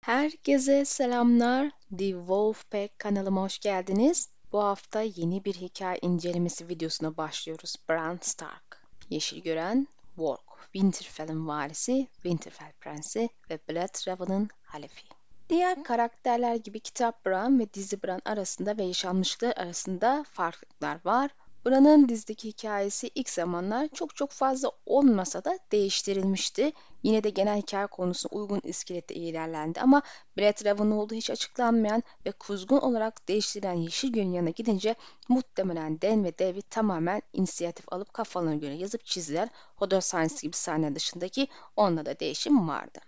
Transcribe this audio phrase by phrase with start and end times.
[0.00, 1.70] Herkese selamlar.
[1.98, 4.28] The Wolfpack kanalıma hoş geldiniz.
[4.52, 7.76] Bu hafta yeni bir hikaye incelemesi videosuna başlıyoruz.
[7.88, 10.40] Bran Stark, Yeşil Gören, Warg,
[10.72, 15.06] Winterfell'in varisi, Winterfell Prensi ve Bloodraven'ın halefi.
[15.48, 21.30] Diğer karakterler gibi kitap Bran ve dizi Bran arasında ve yaşanmışlıklar arasında farklılıklar var.
[21.66, 26.72] Bran'ın dizideki hikayesi ilk zamanlar çok çok fazla olmasa da değiştirilmişti.
[27.02, 30.02] Yine de genel hikaye konusuna uygun iskelette ilerlendi ama
[30.36, 34.94] Brett Raven olduğu hiç açıklanmayan ve kuzgun olarak değiştirilen Yeşil Göl'ün yanına gidince
[35.28, 39.48] muhtemelen Dan ve David tamamen inisiyatif alıp kafalarına göre yazıp çizdiler.
[39.76, 43.00] Hodor sahnesi gibi sahne dışındaki onda da değişim vardı.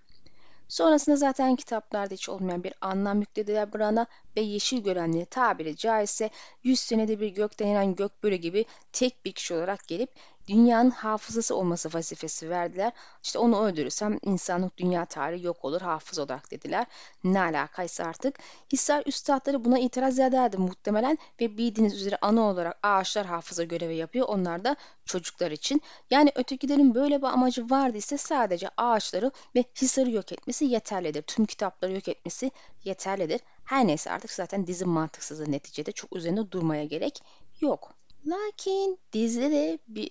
[0.69, 6.31] Sonrasında zaten kitaplarda hiç olmayan bir anlam yüklediler Bran'a ve yeşil görenleri tabiri caizse
[6.63, 10.11] 100 senede bir gökten inen gökbörü gibi tek bir kişi olarak gelip
[10.49, 12.93] dünyanın hafızası olması vazifesi verdiler.
[13.23, 16.87] İşte onu öldürürsem insanlık dünya tarihi yok olur hafız olarak dediler.
[17.25, 18.39] Ne alakaysa artık.
[18.73, 24.29] Hisar üstadları buna itiraz ederdi muhtemelen ve bildiğiniz üzere ana olarak ağaçlar hafıza görevi yapıyor.
[24.29, 25.83] Onlar da çocuklar için.
[26.11, 31.23] Yani ötekilerin böyle bir amacı vardıysa sadece ağaçları ve Hisar'ı yok etmesi yeterlidir.
[31.23, 32.51] Tüm kitapları yok etmesi
[32.85, 33.41] yeterlidir.
[33.65, 37.23] Her neyse artık zaten dizi mantıksızı neticede çok üzerinde durmaya gerek
[37.61, 37.95] yok.
[38.27, 40.11] Lakin dizide de bir...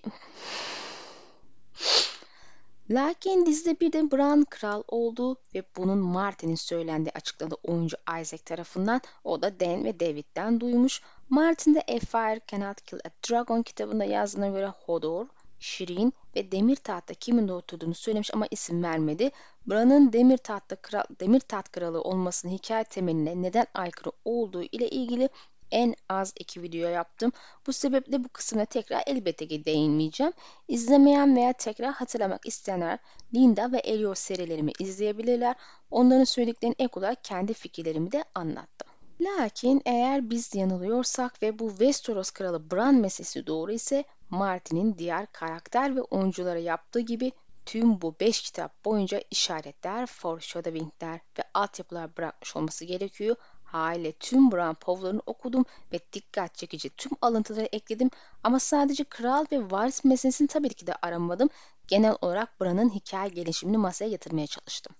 [2.89, 9.01] Lakin dizide bir de Bran kral oldu ve bunun Martin'in söylendiği açıkladı oyuncu Isaac tarafından.
[9.23, 11.01] O da Dan ve David'den duymuş.
[11.29, 15.25] Martin de A Fire Cannot Kill a Dragon kitabında yazdığına göre Hodor,
[15.59, 19.31] Şirin ve Demir Taht'ta kimin de oturduğunu söylemiş ama isim vermedi.
[19.65, 25.29] Bran'ın Demir Taht'ta kral, Demir Taht kralı olmasının hikaye temeline neden aykırı olduğu ile ilgili
[25.71, 27.31] en az iki video yaptım.
[27.67, 30.33] Bu sebeple bu kısmına tekrar elbette ki değinmeyeceğim.
[30.67, 32.99] İzlemeyen veya tekrar hatırlamak isteyenler
[33.33, 35.55] Linda ve Elio serilerimi izleyebilirler.
[35.91, 38.87] Onların söylediklerini ek olarak kendi fikirlerimi de anlattım.
[39.21, 45.95] Lakin eğer biz yanılıyorsak ve bu Westeros kralı Bran meselesi doğru ise Martin'in diğer karakter
[45.95, 47.31] ve oyunculara yaptığı gibi
[47.65, 53.35] tüm bu 5 kitap boyunca işaretler, foreshadowingler ve altyapılar bırakmış olması gerekiyor.
[53.71, 58.09] Haliyle tüm Bran Povlar'ını okudum ve dikkat çekici tüm alıntıları ekledim
[58.43, 61.49] ama sadece kral ve varis meselesini tabii ki de aramadım.
[61.87, 64.95] Genel olarak Bran'ın hikaye gelişimini masaya yatırmaya çalıştım.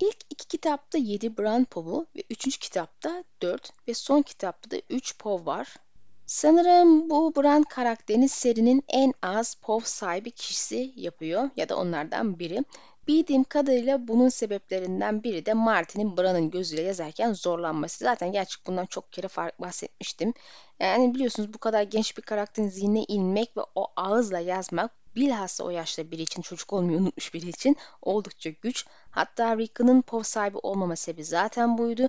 [0.00, 5.18] İlk iki kitapta 7 Bran Pov'u ve üçüncü kitapta 4 ve son kitapta da 3
[5.18, 5.76] Pov var.
[6.26, 12.64] Sanırım bu Bran karakterini serinin en az Pov sahibi kişisi yapıyor ya da onlardan biri.
[13.08, 18.04] Bildiğim kadarıyla bunun sebeplerinden biri de Martin'in Bran'ın gözüyle yazarken zorlanması.
[18.04, 19.28] Zaten gerçek bundan çok kere
[19.60, 20.34] bahsetmiştim.
[20.80, 25.70] Yani biliyorsunuz bu kadar genç bir karakterin zihnine inmek ve o ağızla yazmak bilhassa o
[25.70, 28.86] yaşta biri için çocuk olmayı unutmuş biri için oldukça güç.
[29.10, 32.08] Hatta Rickon'ın Pov sahibi olmama sebebi zaten buydu.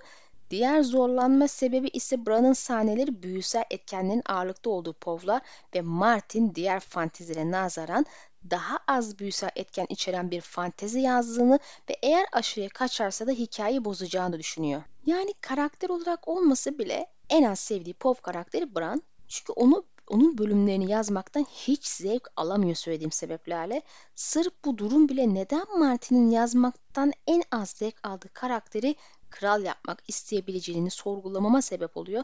[0.50, 5.42] Diğer zorlanma sebebi ise Bran'ın sahneleri büyüsel etkenlerin ağırlıkta olduğu povlar
[5.76, 8.06] ve Martin diğer fantezilere nazaran
[8.52, 14.40] daha az büyüsel etken içeren bir fantezi yazdığını ve eğer aşırıya kaçarsa da hikayeyi bozacağını
[14.40, 14.82] düşünüyor.
[15.06, 19.02] Yani karakter olarak olmasa bile en az sevdiği pop karakteri Bran.
[19.28, 23.82] Çünkü onu onun bölümlerini yazmaktan hiç zevk alamıyor söylediğim sebeplerle.
[24.16, 28.96] Sırf bu durum bile neden Martin'in yazmaktan en az zevk aldığı karakteri
[29.30, 32.24] kral yapmak isteyebileceğini sorgulamama sebep oluyor.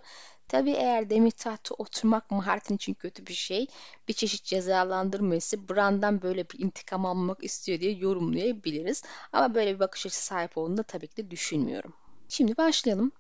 [0.52, 3.68] Tabii eğer demir tahta oturmak Martin için kötü bir şey,
[4.08, 9.04] bir çeşit cezalandırması Bran'dan böyle bir intikam almak istiyor diye yorumlayabiliriz.
[9.34, 11.94] Ama böyle bir bakış açısı sahip olduğunu da tabii ki de düşünmüyorum.
[12.30, 13.12] Şimdi başlayalım.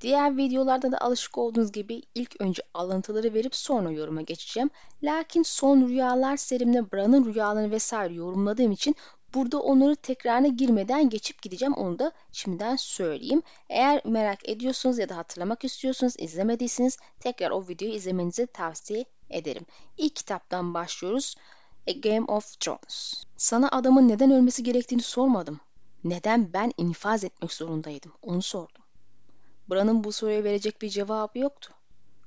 [0.00, 4.70] Diğer videolarda da alışık olduğunuz gibi ilk önce alıntıları verip sonra yoruma geçeceğim.
[5.02, 8.96] Lakin son rüyalar serimde Bran'ın rüyalarını vesaire yorumladığım için
[9.36, 11.74] Burada onları tekrarına girmeden geçip gideceğim.
[11.74, 13.42] Onu da şimdiden söyleyeyim.
[13.68, 19.66] Eğer merak ediyorsunuz ya da hatırlamak istiyorsunuz, izlemediyseniz tekrar o videoyu izlemenizi tavsiye ederim.
[19.96, 21.34] İlk kitaptan başlıyoruz.
[21.88, 23.24] A Game of Thrones.
[23.36, 25.60] Sana adamın neden ölmesi gerektiğini sormadım.
[26.04, 28.12] Neden ben infaz etmek zorundaydım?
[28.22, 28.82] Onu sordum.
[29.70, 31.74] Bran'ın bu soruya verecek bir cevabı yoktu.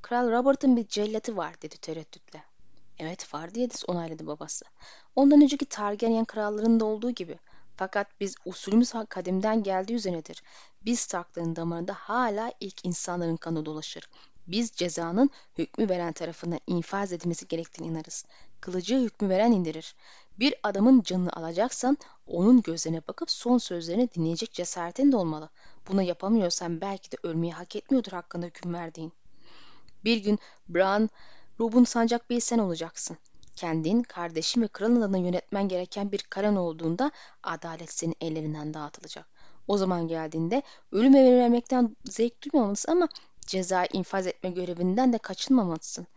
[0.02, 2.49] Kral Robert'ın bir cellatı var dedi tereddütle.
[3.00, 4.66] Evet var diye onayladı babası.
[5.16, 7.40] Ondan önceki Targaryen krallarında olduğu gibi.
[7.76, 10.44] Fakat biz usulümüz kadimden geldiği üzerinedir.
[10.86, 14.10] Biz Stark'ların damarında hala ilk insanların kanı dolaşır.
[14.48, 18.26] Biz cezanın hükmü veren tarafından infaz edilmesi gerektiğini inanırız.
[18.62, 19.96] Kılıcı hükmü veren indirir.
[20.40, 21.98] Bir adamın canını alacaksan
[22.28, 25.50] onun gözlerine bakıp son sözlerini dinleyecek cesaretin de olmalı.
[25.88, 29.14] Bunu yapamıyorsan belki de ölmeyi hak etmiyordur hakkında hüküm verdiğin.
[30.04, 31.10] Bir gün Bran
[31.60, 33.18] Rob'un sancak bey sen olacaksın.
[33.56, 37.12] Kendin, kardeşin ve kralın adına yönetmen gereken bir karen olduğunda
[37.44, 39.28] adalet senin ellerinden dağıtılacak.
[39.68, 43.08] o zaman geldiğinde ölüme vermekten zevk duymamalısın ama
[43.42, 46.08] cezayı infaz etme görevinden de kaçınmamalısın.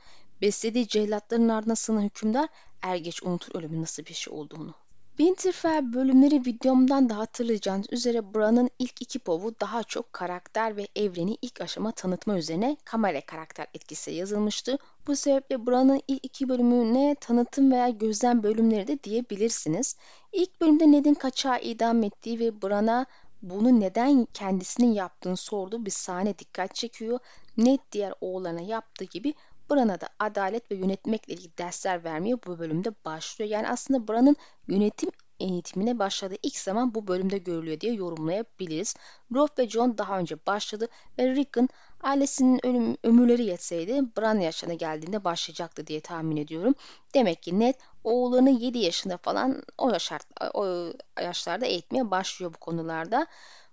[0.41, 2.49] Beslediği cellatların ardına sığınan hükümdar
[2.83, 4.75] er geç unutur ölümün nasıl bir şey olduğunu.
[5.17, 11.39] Winterfell bölümleri videomdan da hatırlayacağınız üzere Bran'ın ilk iki povu daha çok karakter ve evreni
[11.43, 14.79] ilk aşama tanıtma üzerine kamera karakter etkisi yazılmıştı.
[15.07, 19.97] Bu sebeple Bran'ın ilk iki bölümüne tanıtım veya gözlem bölümleri de diyebilirsiniz.
[20.33, 23.07] İlk bölümde Ned'in kaçağı idam ettiği ve Bran'a
[23.43, 27.19] bunu neden kendisinin yaptığını sorduğu bir sahne dikkat çekiyor.
[27.57, 29.35] Ned diğer oğullarına yaptığı gibi
[29.73, 33.51] Bran'a da adalet ve yönetmekle ilgili dersler vermeye bu bölümde başlıyor.
[33.51, 34.37] Yani aslında Bran'ın
[34.69, 35.11] yönetim
[35.41, 38.95] eğitimine başladığı ilk zaman bu bölümde görülüyor diye yorumlayabiliriz.
[39.35, 40.89] Rob ve John daha önce başladı
[41.19, 41.69] ve Rickon
[42.03, 46.75] ailesinin ölüm, ömürleri yetseydi Bran yaşına geldiğinde başlayacaktı diye tahmin ediyorum.
[47.15, 50.21] Demek ki Ned oğullarını 7 yaşında falan o, yaşar,
[50.55, 53.27] o yaşlarda eğitmeye başlıyor bu konularda.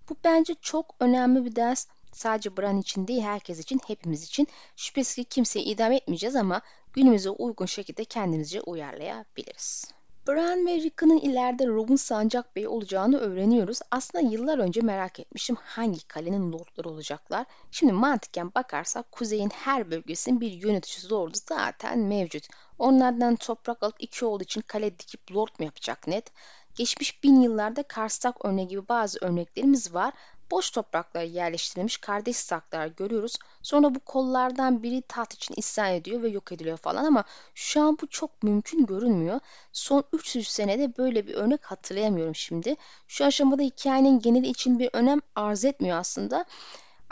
[0.09, 1.87] Bu bence çok önemli bir ders.
[2.11, 4.47] Sadece Bran için değil herkes için hepimiz için.
[4.75, 6.61] Şüphesiz ki kimseyi idam etmeyeceğiz ama
[6.93, 9.85] günümüze uygun şekilde kendimizce uyarlayabiliriz.
[10.27, 13.79] Bran ve Rickon'ın ileride Rob'un sancak beyi olacağını öğreniyoruz.
[13.91, 17.45] Aslında yıllar önce merak etmişim hangi kalenin lordları olacaklar.
[17.71, 22.47] Şimdi mantıken bakarsak kuzeyin her bölgesinin bir yöneticisi lordu zaten mevcut.
[22.79, 26.31] Onlardan toprak alıp iki oğlu için kale dikip lord mu yapacak net?
[26.75, 30.13] Geçmiş bin yıllarda Karstak örneği gibi bazı örneklerimiz var
[30.51, 33.35] boş topraklara yerleştirilmiş kardeş saklar görüyoruz.
[33.61, 37.23] Sonra bu kollardan biri taht için isyan ediyor ve yok ediliyor falan ama
[37.55, 39.39] şu an bu çok mümkün görünmüyor.
[39.73, 42.75] Son 300 senede böyle bir örnek hatırlayamıyorum şimdi.
[43.07, 46.45] Şu aşamada hikayenin geneli için bir önem arz etmiyor aslında.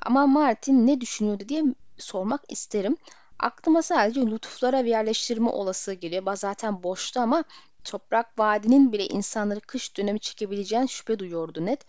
[0.05, 1.63] Ama Martin ne düşünüyordu diye
[1.97, 2.97] sormak isterim.
[3.39, 6.35] Aklıma sadece lütuflara bir yerleştirme olasılığı geliyor.
[6.35, 7.43] Zaten boştu ama
[7.83, 11.85] toprak vadinin bile insanları kış dönemi çekebileceğin şüphe duyuyordu net.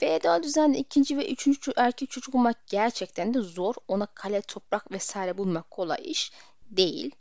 [0.00, 3.74] Feodal düzende ikinci ve üçüncü erkek çocuk bulmak gerçekten de zor.
[3.88, 6.32] Ona kale, toprak vesaire bulmak kolay iş
[6.70, 7.14] değil.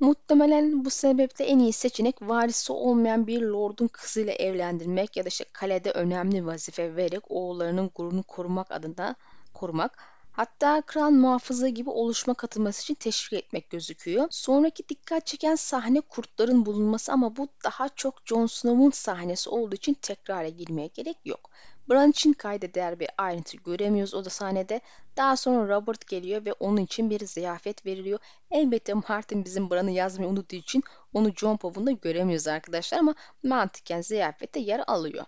[0.00, 5.44] Muhtemelen bu sebeple en iyi seçenek varisi olmayan bir lordun kızıyla evlendirmek ya da işte
[5.52, 9.14] kalede önemli vazife vererek oğullarının gururunu korumak adına
[9.54, 9.98] korumak.
[10.32, 14.26] Hatta kral muhafızı gibi oluşma katılması için teşvik etmek gözüküyor.
[14.30, 19.94] Sonraki dikkat çeken sahne kurtların bulunması ama bu daha çok Jon Snow'un sahnesi olduğu için
[19.94, 21.50] tekrara girmeye gerek yok.
[21.90, 24.80] Bran için kayda değer bir ayrıntı göremiyoruz o da sahnede.
[25.16, 28.18] Daha sonra Robert geliyor ve onun için bir ziyafet veriliyor.
[28.50, 30.82] Elbette Martin bizim Bran'ı yazmayı unuttuğu için
[31.14, 35.24] onu John Pov'unda göremiyoruz arkadaşlar ama mantıken ziyafette yer alıyor.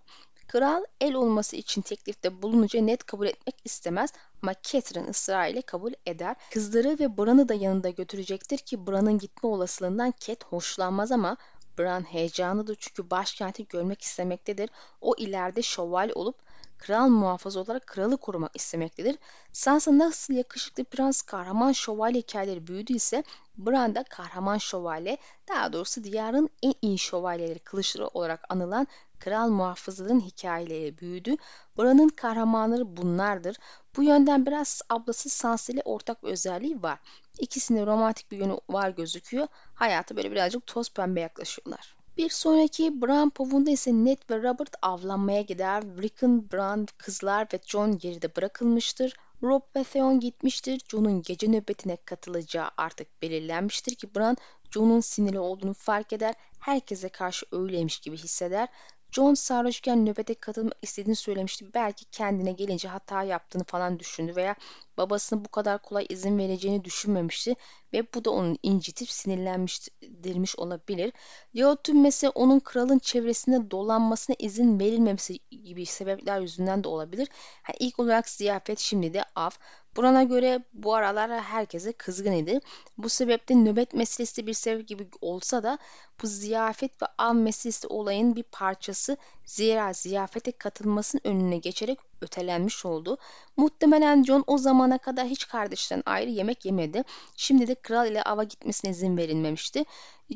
[0.49, 4.13] Kral el olması için teklifte bulununca net kabul etmek istemez
[4.43, 6.37] ama Catherine ısrarıyla kabul eder.
[6.51, 11.37] Kızları ve Bran'ı da yanında götürecektir ki Bran'ın gitme olasılığından Cat hoşlanmaz ama
[11.79, 14.71] Bran heyecanlıdır çünkü başkenti görmek istemektedir.
[15.01, 16.37] O ileride şövalye olup
[16.81, 19.17] kral muhafızı olarak kralı korumak istemektedir.
[19.53, 23.25] Sansa nasıl yakışıklı prens kahraman şövalye hikayeleri büyüdüyse
[23.59, 25.19] Bran da kahraman şövalye
[25.49, 28.87] daha doğrusu diyarın en iyi şövalyeleri kılıçları olarak anılan
[29.19, 31.37] kral muhafızların hikayeleri büyüdü.
[31.79, 33.57] Bran'ın kahramanları bunlardır.
[33.97, 36.99] Bu yönden biraz ablası Sansa ile ortak bir özelliği var.
[37.39, 39.47] İkisinde romantik bir yönü var gözüküyor.
[39.75, 42.00] Hayatı böyle birazcık toz pembe yaklaşıyorlar.
[42.21, 45.83] Bir sonraki Bran povunda ise Ned ve Robert avlanmaya gider.
[46.03, 49.17] Rickon, Bran, kızlar ve Jon geride bırakılmıştır.
[49.43, 50.81] Rob ve Theon gitmiştir.
[50.89, 54.37] Jon'un gece nöbetine katılacağı artık belirlenmiştir ki Bran
[54.71, 56.35] Jon'un sinirli olduğunu fark eder.
[56.59, 58.69] Herkese karşı öyleymiş gibi hisseder.
[59.13, 61.75] John sarhoşken nöbete katılmak istediğini söylemişti.
[61.75, 64.55] Belki kendine gelince hata yaptığını falan düşündü veya
[65.01, 67.55] babasının bu kadar kolay izin vereceğini düşünmemişti
[67.93, 71.13] ve bu da onu incitip sinirlenmiştirmiş olabilir.
[71.55, 77.29] Ya tüm mesele onun kralın çevresinde dolanmasına izin verilmemesi gibi sebepler yüzünden de olabilir.
[77.63, 79.51] Ha, ilk olarak ziyafet şimdi de av.
[79.97, 82.61] Burana göre bu aralar herkese kızgın idi.
[82.99, 85.79] Bu sebeple nöbet meselesi bir sebep gibi olsa da
[86.23, 89.17] bu ziyafet ve av meselesi olayın bir parçası.
[89.51, 93.19] Zira ziyafete katılmasının önüne geçerek ötelenmiş oldu.
[93.57, 97.05] Muhtemelen John o zamana kadar hiç kardeşten ayrı yemek yemedi.
[97.37, 99.85] Şimdi de kral ile ava gitmesine izin verilmemişti.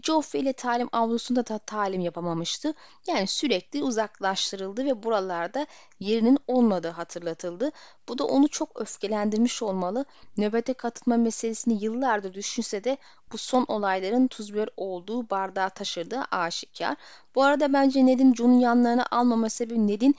[0.02, 2.74] Joffrey ile talim avlusunda da talim yapamamıştı.
[3.06, 5.66] Yani sürekli uzaklaştırıldı ve buralarda
[6.00, 7.72] yerinin olmadığı hatırlatıldı.
[8.08, 10.04] Bu da onu çok öfkelendirmiş olmalı.
[10.36, 12.98] Nöbete katılma meselesini yıllardır düşünse de
[13.32, 16.96] bu son olayların tuz biber olduğu bardağa taşırdığı aşikar.
[17.34, 20.14] Bu arada bence Ned'in Jon'un yanlarına almama sebebi Ned'in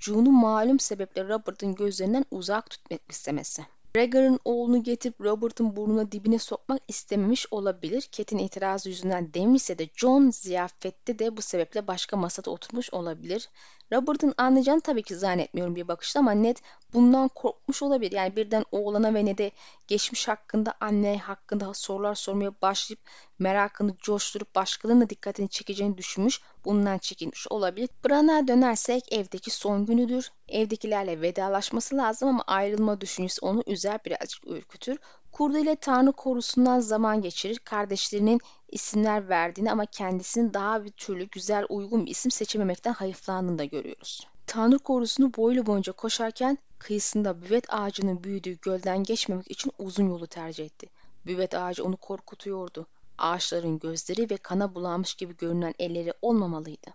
[0.00, 3.62] Jon'u malum sebeple Robert'ın gözlerinden uzak tutmak istemesi.
[3.94, 8.08] Gregor'ın oğlunu getirip Robert'ın burnuna dibine sokmak istememiş olabilir.
[8.12, 13.48] Cat'in itirazı yüzünden demişse de John ziyafette de bu sebeple başka masada oturmuş olabilir.
[13.92, 16.56] Robert'ın anlayacağını tabii ki zannetmiyorum bir bakışta ama Ned
[16.92, 18.12] bundan korkmuş olabilir.
[18.12, 19.50] Yani birden oğlana ve Ned'e
[19.86, 23.00] geçmiş hakkında anne hakkında sorular sormaya başlayıp
[23.38, 26.40] merakını coşturup başkalarının da dikkatini çekeceğini düşünmüş.
[26.64, 27.88] Bundan çekinmiş olabilir.
[28.04, 30.32] Bran'a dönersek evdeki son günüdür.
[30.48, 34.98] Evdekilerle vedalaşması lazım ama ayrılma düşüncesi onu üzer birazcık ürkütür.
[35.32, 37.58] Kurdu ile Tanrı korusundan zaman geçirir.
[37.58, 43.64] Kardeşlerinin isimler verdiğini ama kendisinin daha bir türlü güzel uygun bir isim seçememekten hayıflandığını da
[43.64, 44.26] görüyoruz.
[44.46, 50.64] Tanrı korusunu boylu boyunca koşarken kıyısında büvet ağacının büyüdüğü gölden geçmemek için uzun yolu tercih
[50.64, 50.86] etti.
[51.26, 52.86] Büvet ağacı onu korkutuyordu.
[53.18, 56.90] Ağaçların gözleri ve kana bulanmış gibi görünen elleri olmamalıydı.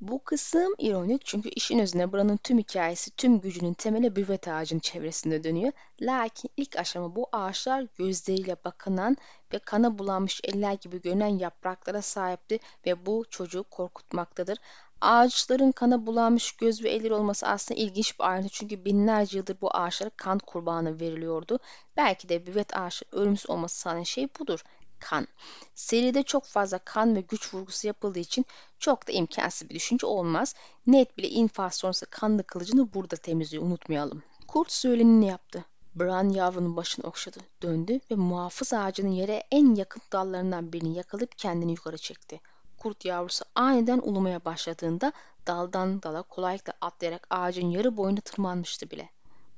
[0.00, 5.44] Bu kısım ironik çünkü işin özünde buranın tüm hikayesi, tüm gücünün temeli büvet ağacının çevresinde
[5.44, 5.72] dönüyor.
[6.00, 9.16] Lakin ilk aşama bu ağaçlar gözleriyle bakınan
[9.52, 14.58] ve kana bulanmış eller gibi görünen yapraklara sahipti ve bu çocuğu korkutmaktadır.
[15.00, 19.76] Ağaçların kana bulanmış göz ve eller olması aslında ilginç bir ayrıntı çünkü binlerce yıldır bu
[19.76, 21.58] ağaçlara kan kurbanı veriliyordu.
[21.96, 24.62] Belki de büvet ağaçları ölümsüz olması sağlayan şey budur
[25.00, 25.26] kan.
[25.74, 28.46] Seride çok fazla kan ve güç vurgusu yapıldığı için
[28.78, 30.54] çok da imkansız bir düşünce olmaz.
[30.86, 34.22] Net bile infaz sonrası kanlı kılıcını burada temizliyor unutmayalım.
[34.46, 35.64] Kurt söylenini yaptı.
[35.94, 41.72] Bran yavrunun başını okşadı, döndü ve muhafız ağacının yere en yakın dallarından birini yakalayıp kendini
[41.72, 42.40] yukarı çekti.
[42.78, 45.12] Kurt yavrusu aniden ulumaya başladığında
[45.46, 49.10] daldan dala kolaylıkla atlayarak ağacın yarı boyunu tırmanmıştı bile.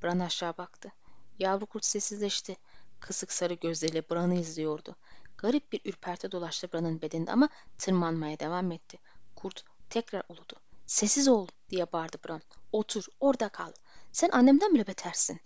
[0.02, 0.92] Bran aşağı baktı.
[1.38, 2.56] Yavru kurt sessizleşti.
[3.00, 4.96] Kısık sarı gözleriyle Bran'ı izliyordu.
[5.38, 7.48] Garip bir ürperti dolaştı Bran'ın bedeninde ama
[7.78, 8.98] tırmanmaya devam etti.
[9.36, 10.54] Kurt tekrar uludu.
[10.86, 12.42] Sessiz ol diye bağırdı Bran.
[12.72, 13.72] Otur orada kal.
[14.12, 15.40] Sen annemden bile betersin.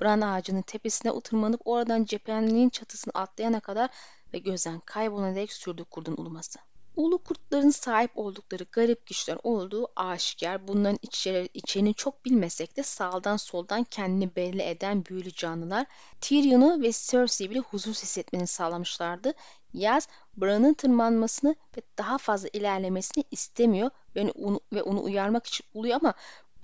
[0.00, 3.90] Bran ağacının tepesine oturmanıp oradan cephenliğin çatısını atlayana kadar
[4.32, 6.58] ve gözden kaybolana dek sürdü kurdun uluması.
[6.98, 10.68] Ulu kurtların sahip oldukları garip güçler olduğu aşikar.
[10.68, 15.86] Bunların içeri, içeriğini çok bilmesek de sağdan soldan kendini belli eden büyülü canlılar
[16.20, 19.32] Tyrion'u ve Cersei'yi bile huzur hissetmeni sağlamışlardı.
[19.72, 25.98] Yaz, Bran'ın tırmanmasını ve daha fazla ilerlemesini istemiyor ve onu, ve onu uyarmak için uluyor
[26.02, 26.14] ama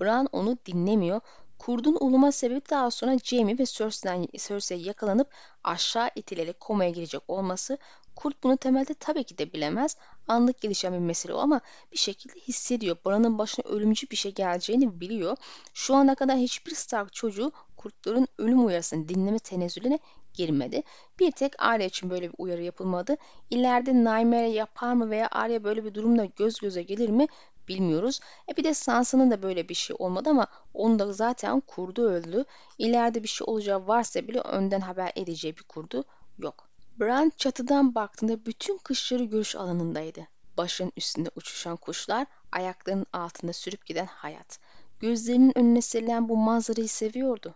[0.00, 1.20] Bran onu dinlemiyor.
[1.58, 5.30] Kurdun uluma sebebi daha sonra Jaime ve Cersei'ye yakalanıp
[5.64, 7.78] aşağı itilerek komaya girecek olması.
[8.16, 9.96] Kurt bunu temelde tabii ki de bilemez.
[10.28, 11.60] Anlık gelişen bir mesele o ama
[11.92, 12.96] bir şekilde hissediyor.
[13.06, 15.36] Bran'ın başına ölümcül bir şey geleceğini biliyor.
[15.74, 19.98] Şu ana kadar hiçbir Stark çocuğu kurtların ölüm uyarısını dinleme tenezzülüne
[20.34, 20.82] girmedi.
[21.20, 23.16] Bir tek Arya için böyle bir uyarı yapılmadı.
[23.50, 27.26] İleride Nightmare yapar mı veya Arya böyle bir durumda göz göze gelir mi
[27.68, 28.20] bilmiyoruz.
[28.48, 32.44] E bir de Sansa'nın da böyle bir şey olmadı ama onu da zaten kurdu öldü.
[32.78, 36.04] İleride bir şey olacağı varsa bile önden haber edeceği bir kurdu
[36.38, 36.63] yok.
[37.00, 40.28] Bran çatıdan baktığında bütün kışları görüş alanındaydı.
[40.56, 44.58] Başın üstünde uçuşan kuşlar, ayaklarının altında sürüp giden hayat.
[45.00, 47.54] Gözlerinin önüne serilen bu manzarayı seviyordu.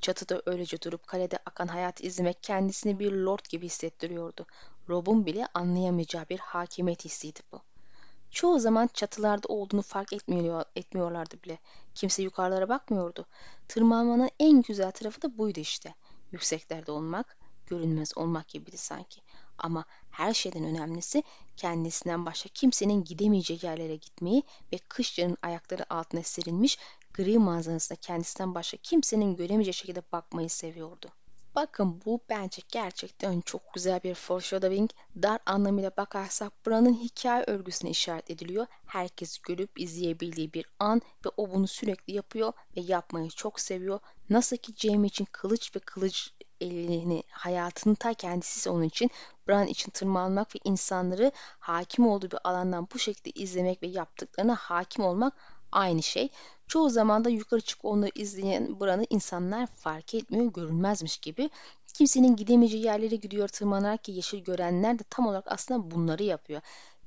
[0.00, 4.46] Çatıda öylece durup kalede akan hayatı izlemek kendisini bir lord gibi hissettiriyordu.
[4.88, 7.60] Rob'un bile anlayamayacağı bir hakimiyet hissiydi bu.
[8.30, 11.58] Çoğu zaman çatılarda olduğunu fark etmiyor, etmiyorlardı bile.
[11.94, 13.26] Kimse yukarılara bakmıyordu.
[13.68, 15.94] Tırmanmanın en güzel tarafı da buydu işte.
[16.32, 17.36] Yükseklerde olmak,
[17.66, 19.20] görünmez olmak gibiydi sanki.
[19.58, 21.22] Ama her şeyden önemlisi
[21.56, 24.42] kendisinden başka kimsenin gidemeyeceği yerlere gitmeyi
[24.72, 26.78] ve kışların ayakları altına serilmiş
[27.14, 31.12] gri manzarasına kendisinden başka kimsenin göremeyeceği şekilde bakmayı seviyordu.
[31.56, 34.90] Bakın bu bence gerçekten çok güzel bir foreshadowing.
[35.22, 38.66] Dar anlamıyla bakarsak buranın hikaye örgüsüne işaret ediliyor.
[38.86, 44.00] Herkes görüp izleyebildiği bir an ve o bunu sürekli yapıyor ve yapmayı çok seviyor.
[44.30, 49.10] Nasıl ki Jamie için kılıç ve kılıç elini hayatının ta kendisi onun için
[49.48, 55.04] Bran için tırmanmak ve insanları hakim olduğu bir alandan bu şekilde izlemek ve yaptıklarına hakim
[55.04, 55.34] olmak
[55.72, 56.28] aynı şey.
[56.68, 61.50] Çoğu zaman da yukarı çıkıp onları izleyen buranı insanlar fark etmiyor, görünmezmiş gibi.
[61.94, 66.60] Kimsenin gidemeyeceği yerlere gidiyor tırmanarak ki yeşil görenler de tam olarak aslında bunları yapıyor.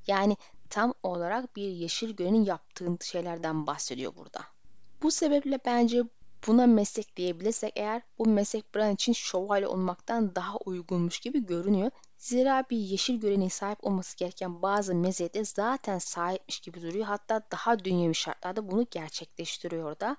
[0.08, 0.38] Yani
[0.70, 4.42] tam olarak bir yeşil görenin yaptığı şeylerden bahsediyor burada.
[5.02, 6.04] Bu sebeple bence
[6.48, 11.92] buna meslek diyebilirsek eğer bu meslek Bran için şövalye olmaktan daha uygunmuş gibi görünüyor.
[12.18, 17.06] Zira bir yeşil görenin sahip olması gereken bazı meziyete zaten sahipmiş gibi duruyor.
[17.06, 20.18] Hatta daha dünyevi şartlarda bunu gerçekleştiriyor da.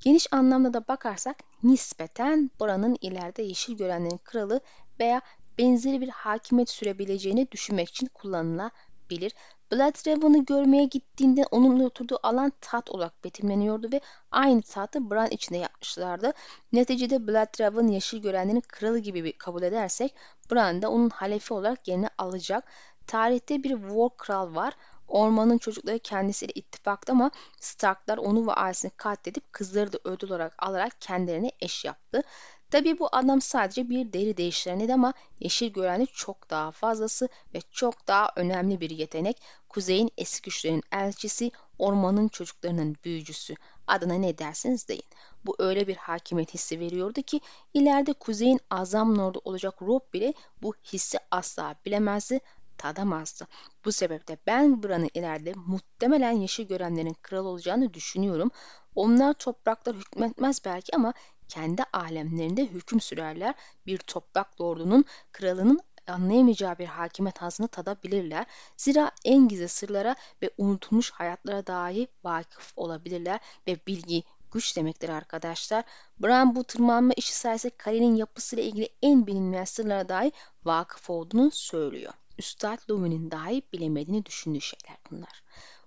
[0.00, 4.60] Geniş anlamda da bakarsak nispeten Bran'ın ileride yeşil görenlerin kralı
[5.00, 5.20] veya
[5.58, 9.34] benzeri bir hakimiyet sürebileceğini düşünmek için kullanılabilir.
[9.72, 15.58] Blood Raven'ı görmeye gittiğinde onunla oturduğu alan tat olarak betimleniyordu ve aynı tahtı Bran içinde
[15.58, 16.32] yapmışlardı.
[16.72, 20.14] Neticede Blood Raven yeşil görenlerin kralı gibi bir kabul edersek
[20.52, 22.64] Bran da onun halefi olarak yerini alacak.
[23.06, 24.74] Tarihte bir War Kral var.
[25.08, 31.00] Ormanın çocukları kendisiyle ittifakta ama Starklar onu ve ailesini katledip kızları da ödül olarak alarak
[31.00, 32.22] kendilerine eş yaptı.
[32.70, 38.08] Tabii bu adam sadece bir deri değiştireniydi ama yeşil göreni çok daha fazlası ve çok
[38.08, 39.42] daha önemli bir yetenek.
[39.68, 43.54] Kuzeyin eski güçlerinin elçisi, ormanın çocuklarının büyücüsü.
[43.86, 45.02] Adına ne dersiniz deyin.
[45.46, 47.40] Bu öyle bir hakimiyet hissi veriyordu ki
[47.74, 52.40] ileride kuzeyin azam lordu olacak Rob bile bu hissi asla bilemezdi
[52.78, 53.46] tadamazdı.
[53.84, 58.50] Bu sebeple ben buranın ileride muhtemelen yeşil görenlerin kral olacağını düşünüyorum.
[58.98, 61.12] Onlar topraklar hükmetmez belki ama
[61.48, 63.54] kendi alemlerinde hüküm sürerler.
[63.86, 68.46] Bir toprak lordunun, kralının anlayamayacağı bir hakimiyet hazını tadabilirler.
[68.76, 75.84] Zira en gizli sırlara ve unutulmuş hayatlara dahi vakıf olabilirler ve bilgi güç demektir arkadaşlar.
[76.18, 80.32] Bran bu tırmanma işi sayesinde kalenin yapısıyla ilgili en bilinmeyen sırlara dahi
[80.64, 82.12] vakıf olduğunu söylüyor.
[82.38, 85.42] Üstad Lumi'nin dahi bilemediğini düşündüğü şeyler bunlar.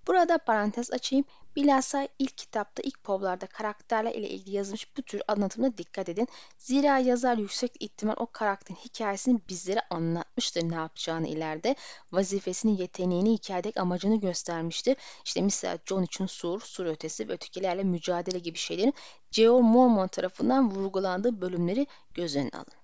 [0.07, 1.25] Burada parantez açayım.
[1.55, 6.27] Bilhassa ilk kitapta ilk povlarda karakterler ile ilgili yazılmış bu tür anlatımına dikkat edin.
[6.57, 11.75] Zira yazar yüksek ihtimal o karakterin hikayesini bizlere anlatmıştır ne yapacağını ileride.
[12.11, 14.97] Vazifesini, yeteneğini, hikayedeki amacını göstermiştir.
[15.25, 18.93] İşte mesela John için sur, sur ötesi ve ötekilerle mücadele gibi şeylerin
[19.31, 22.81] George Mormon tarafından vurgulandığı bölümleri göz önüne alın.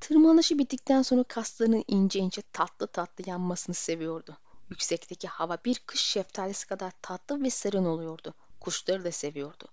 [0.00, 4.38] Tırmanışı bittikten sonra kaslarının ince ince tatlı tatlı yanmasını seviyordu.
[4.72, 8.34] Yüksekteki hava bir kış şeftalisi kadar tatlı ve serin oluyordu.
[8.60, 9.68] Kuşları da seviyordu.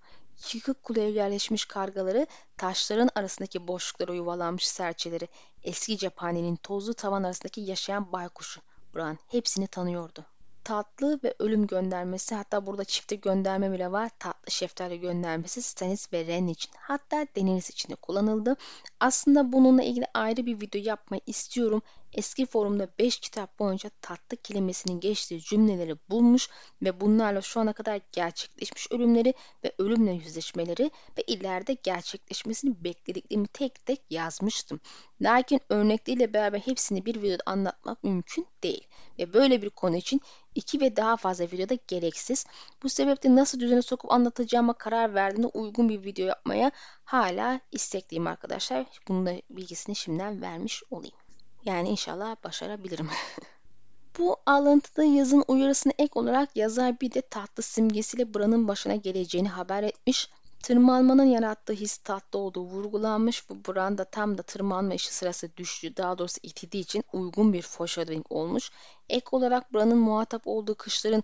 [0.54, 2.28] Yıkık kuleye yerleşmiş kargaları,
[2.58, 5.28] taşların arasındaki boşluklara yuvalanmış serçeleri,
[5.64, 8.62] eski cephanenin tozlu tavan arasındaki yaşayan baykuşu.
[8.96, 10.26] Bran hepsini tanıyordu
[10.70, 14.12] tatlı ve ölüm göndermesi hatta burada çifte gönderme bile var.
[14.20, 18.56] Tatlı şeftali göndermesi Stannis ve Ren için hatta Daenerys için de kullanıldı.
[19.00, 21.82] Aslında bununla ilgili ayrı bir video yapmayı istiyorum.
[22.14, 26.50] Eski forumda 5 kitap boyunca tatlı kelimesinin geçtiği cümleleri bulmuş
[26.82, 33.86] ve bunlarla şu ana kadar gerçekleşmiş ölümleri ve ölümle yüzleşmeleri ve ileride gerçekleşmesini beklediklerimi tek
[33.86, 34.80] tek yazmıştım.
[35.22, 38.88] Lakin örnekleriyle beraber hepsini bir videoda anlatmak mümkün değil
[39.20, 40.22] ve böyle bir konu için
[40.56, 42.46] iki ve daha fazla videoda gereksiz.
[42.84, 46.72] Bu sebeple nasıl düzene sokup anlatacağıma karar verdiğimde uygun bir video yapmaya
[47.04, 48.86] hala istekliyim arkadaşlar.
[49.08, 51.19] Bunun da bilgisini şimdiden vermiş olayım.
[51.66, 53.10] Yani inşallah başarabilirim.
[54.20, 59.84] Bu alıntıda yazın uyarısına ek olarak yazar bir de tatlı simgesiyle Bran'ın başına geleceğini haber
[59.84, 60.30] etmiş.
[60.64, 63.50] Tırmanmanın yarattığı his tatlı olduğu vurgulanmış.
[63.50, 65.98] Bu Bran da tam da tırmanma işi sırası düştü.
[65.98, 68.72] Daha doğrusu itildiği için uygun bir foreshadowing olmuş.
[69.10, 71.24] Ek olarak Bran'ın muhatap olduğu kuşların,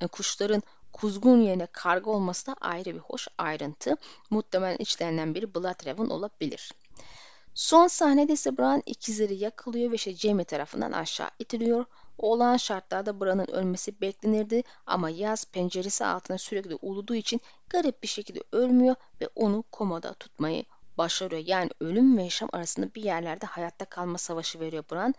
[0.00, 3.96] e, kuşların kuzgun yerine karga olması da ayrı bir hoş ayrıntı.
[4.30, 6.72] Muhtemelen içlerinden biri Bloodraven olabilir.
[7.56, 11.84] Son sahnede ise Bran ikizleri yakalıyor ve işte Jaime tarafından aşağı itiliyor.
[12.18, 17.40] Olağan şartlarda Bran'ın ölmesi beklenirdi ama yaz penceresi altına sürekli uluduğu için
[17.70, 20.64] garip bir şekilde ölmüyor ve onu komada tutmayı
[20.98, 21.42] başarıyor.
[21.46, 25.14] Yani ölüm ve yaşam arasında bir yerlerde hayatta kalma savaşı veriyor Bran.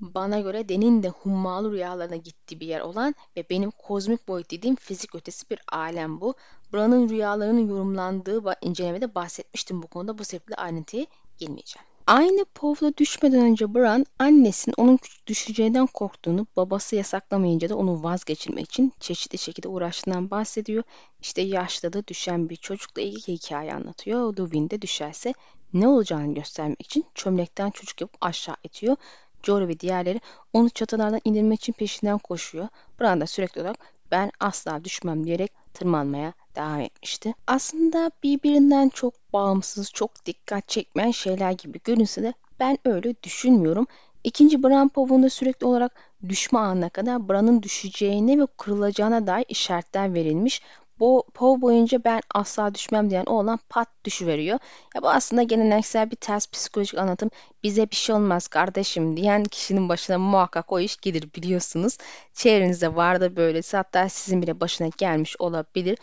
[0.00, 4.76] Bana göre Den'in de hummalı rüyalarına gittiği bir yer olan ve benim kozmik boyut dediğim
[4.76, 6.34] fizik ötesi bir alem bu.
[6.72, 10.18] Bran'ın rüyalarının yorumlandığı incelemede bahsetmiştim bu konuda.
[10.18, 11.06] Bu sebeple ayrıntıya
[11.42, 11.86] girmeyeceğim.
[12.06, 18.92] Aynı povla düşmeden önce Bran annesinin onun düşeceğinden korktuğunu babası yasaklamayınca da onu vazgeçirmek için
[19.00, 20.82] çeşitli şekilde uğraştığından bahsediyor.
[21.20, 24.36] İşte yaşta da düşen bir çocukla ilgili hikaye anlatıyor.
[24.36, 25.34] Luwin de düşerse
[25.72, 28.96] ne olacağını göstermek için çömlekten çocuk yapıp aşağı itiyor.
[29.42, 30.20] Jory ve diğerleri
[30.52, 32.68] onu çatılardan indirmek için peşinden koşuyor.
[33.00, 33.76] Bran da sürekli olarak
[34.10, 37.34] ben asla düşmem diyerek tırmanmaya devam etmişti.
[37.46, 43.86] Aslında birbirinden çok bağımsız, çok dikkat çekmeyen şeyler gibi görünse de ben öyle düşünmüyorum.
[44.24, 45.92] İkinci Bran Pov'un da sürekli olarak
[46.28, 50.62] düşme anına kadar Bran'ın düşeceğine ve kırılacağına dair işaretler verilmiş.
[51.00, 54.58] Bu Poe boyunca ben asla düşmem diyen oğlan pat düşüveriyor.
[54.94, 57.30] Ya bu aslında geleneksel bir ters psikolojik anlatım.
[57.62, 61.98] Bize bir şey olmaz kardeşim diyen kişinin başına muhakkak o iş gelir biliyorsunuz.
[62.34, 65.98] Çevrenizde vardı böylesi hatta sizin bile başına gelmiş olabilir.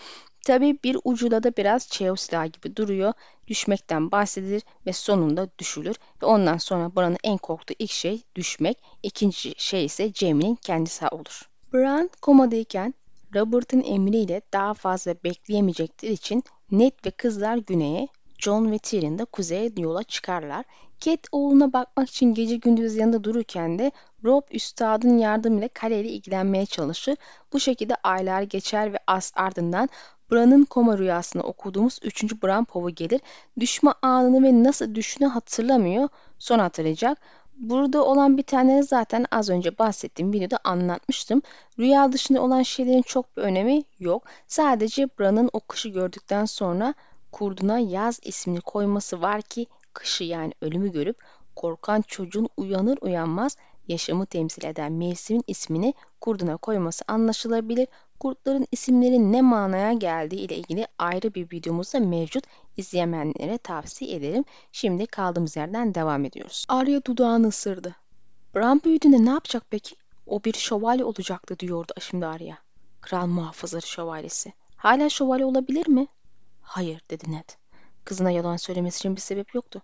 [0.49, 3.13] Tabii bir ucunda da biraz çeo silahı gibi duruyor.
[3.47, 5.95] Düşmekten bahsedilir ve sonunda düşülür.
[6.21, 8.77] Ve ondan sonra Bran'ın en korktuğu ilk şey düşmek.
[9.03, 11.49] İkinci şey ise Jamie'nin kendisi olur.
[11.73, 12.93] Bran komadayken
[13.35, 18.07] Robert'ın emriyle daha fazla bekleyemeyecekleri için Ned ve kızlar güneye,
[18.39, 20.65] John ve Tyrion da kuzeye yola çıkarlar.
[20.99, 23.91] Cat oğluna bakmak için gece gündüz yanında dururken de
[24.23, 27.15] Rob üstadın yardımıyla kaleyle ilgilenmeye çalışır.
[27.53, 29.89] Bu şekilde aylar geçer ve as ardından
[30.31, 32.43] Bran'ın koma rüyasında okuduğumuz 3.
[32.43, 33.21] Bran Pov'u gelir.
[33.59, 36.09] Düşme anını ve nasıl düştüğünü hatırlamıyor.
[36.39, 37.17] Sonra hatırlayacak.
[37.57, 41.41] Burada olan bir tane zaten az önce bahsettiğim videoda anlatmıştım.
[41.79, 44.23] Rüya dışında olan şeylerin çok bir önemi yok.
[44.47, 46.93] Sadece Bran'ın o kışı gördükten sonra
[47.31, 51.17] kurduna yaz ismini koyması var ki kışı yani ölümü görüp
[51.55, 57.87] korkan çocuğun uyanır uyanmaz yaşamı temsil eden mevsimin ismini kurduna koyması anlaşılabilir.
[58.19, 62.43] Kurtların isimlerin ne manaya geldiği ile ilgili ayrı bir videomuz da mevcut.
[62.77, 64.43] İzleyenlere tavsiye ederim.
[64.71, 66.65] Şimdi kaldığımız yerden devam ediyoruz.
[66.69, 67.95] Arya dudağını ısırdı.
[68.55, 69.95] Bran büyüdüğünde ne yapacak peki?
[70.27, 72.57] O bir şövalye olacaktı diyordu şimdi Arya.
[73.01, 74.53] Kral muhafızları şövalyesi.
[74.75, 76.07] Hala şövalye olabilir mi?
[76.69, 77.49] Hayır dedi Ned.
[78.05, 79.81] Kızına yalan söylemesi için bir sebep yoktu.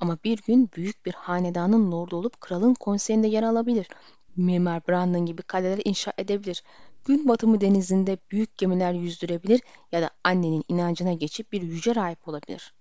[0.00, 3.88] Ama bir gün büyük bir hanedanın lordu olup kralın konseyinde yer alabilir.
[4.36, 6.62] Mimar Brandon gibi kaleler inşa edebilir.
[7.04, 9.60] Gün batımı denizinde büyük gemiler yüzdürebilir
[9.92, 12.74] ya da annenin inancına geçip bir yüce rahip olabilir.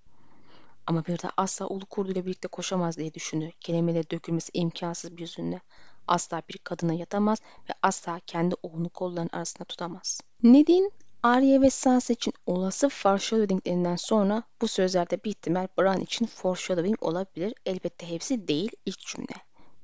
[0.87, 3.51] Ama bir de asla ulu kurduyla birlikte koşamaz diye düşündü.
[3.59, 5.61] Kelimeleri dökülmesi imkansız bir yüzünde.
[6.07, 10.21] Asla bir kadına yatamaz ve asla kendi oğlunu kolların arasında tutamaz.
[10.43, 10.91] Ned'in
[11.23, 17.53] Arya ve Sansa için olası foreshadowinglerinden sonra bu sözlerde bir ihtimal Bran için foreshadowing olabilir.
[17.65, 19.35] Elbette hepsi değil ilk cümle.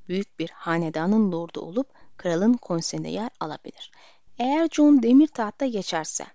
[0.07, 3.91] Büyük bir hanedanın lordu olup kralın konseyinde yer alabilir.
[4.39, 6.25] Eğer Jon demir tahta geçerse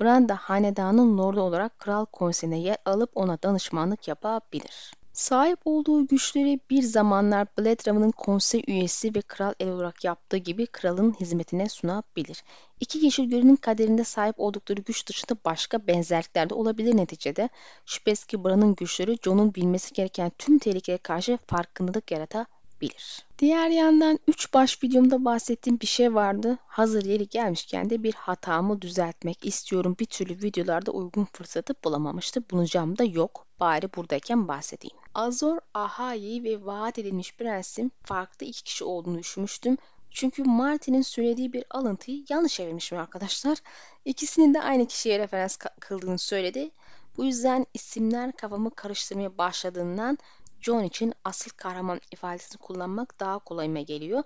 [0.00, 4.92] Bran da hanedanın lordu olarak kral konseyinde yer alıp ona danışmanlık yapabilir.
[5.20, 11.12] Sahip olduğu güçleri bir zamanlar Blade konsey üyesi ve kral el olarak yaptığı gibi kralın
[11.20, 12.44] hizmetine sunabilir.
[12.80, 17.48] İki yeşil gölünün kaderinde sahip oldukları güç dışında başka benzerlikler de olabilir neticede.
[17.86, 23.26] Şüphesiz ki Bran'ın güçleri Jon'un bilmesi gereken tüm tehlikeye karşı farkındalık yaratabilir bilir.
[23.38, 26.58] Diğer yandan 3 baş videomda bahsettiğim bir şey vardı.
[26.66, 29.96] Hazır yeri gelmişken de bir hatamı düzeltmek istiyorum.
[30.00, 32.50] Bir türlü videolarda uygun fırsatı bulamamıştı.
[32.50, 33.46] Bulacağım da yok.
[33.60, 34.96] Bari buradayken bahsedeyim.
[35.14, 39.76] Azor Ahai ve vaat edilmiş prensin farklı iki kişi olduğunu düşünmüştüm.
[40.10, 43.58] Çünkü Martin'in söylediği bir alıntıyı yanlış çevirmişim arkadaşlar.
[44.04, 46.70] İkisinin de aynı kişiye referans kıldığını söyledi.
[47.16, 50.18] Bu yüzden isimler kafamı karıştırmaya başladığından
[50.62, 54.22] John için asıl kahraman ifadesini kullanmak daha kolayıma geliyor.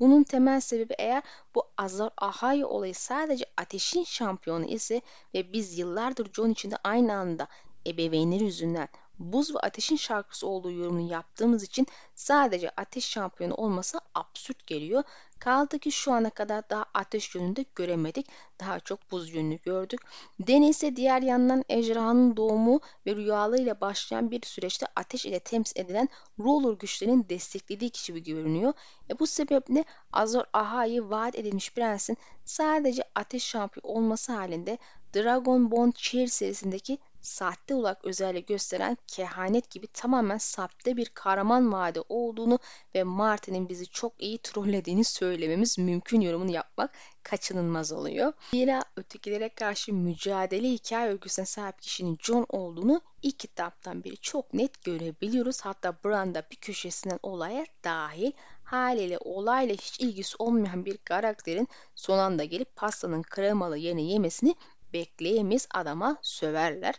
[0.00, 1.22] Bunun temel sebebi eğer
[1.54, 5.00] bu Azar Ahai olayı sadece ateşin şampiyonu ise
[5.34, 7.48] ve biz yıllardır John için de aynı anda
[7.86, 14.66] ebeveynleri yüzünden buz ve ateşin şarkısı olduğu yorumunu yaptığımız için sadece ateş şampiyonu olması absürt
[14.66, 15.02] geliyor.
[15.38, 18.26] Kaldı ki şu ana kadar daha ateş yönünde göremedik.
[18.60, 20.00] Daha çok buz yönünü gördük.
[20.40, 26.72] Deni diğer yandan ejderhanın doğumu ve rüyalarıyla başlayan bir süreçte ateş ile temsil edilen roller
[26.72, 28.72] güçlerinin desteklediği kişi gibi görünüyor.
[29.10, 34.78] E bu sebeple Azor Ahai'yi vaat edilmiş prensin sadece ateş şampiyonu olması halinde
[35.14, 42.00] Dragon Bond Cheer serisindeki sahte olarak özellik gösteren kehanet gibi tamamen sahte bir kahraman vaadi
[42.08, 42.58] olduğunu
[42.94, 46.90] ve Martin'in bizi çok iyi trollediğini söylememiz mümkün yorumunu yapmak
[47.22, 48.32] kaçınılmaz oluyor.
[48.50, 54.84] Zira ötekilere karşı mücadele hikaye örgüsüne sahip kişinin John olduğunu ilk kitaptan beri çok net
[54.84, 55.60] görebiliyoruz.
[55.60, 58.32] Hatta Branda bir köşesinden olaya dahil
[58.64, 64.54] haliyle olayla hiç ilgisi olmayan bir karakterin son anda gelip pastanın kremalı yerini yemesini
[64.92, 66.94] bekleyemeyiz adama söverler.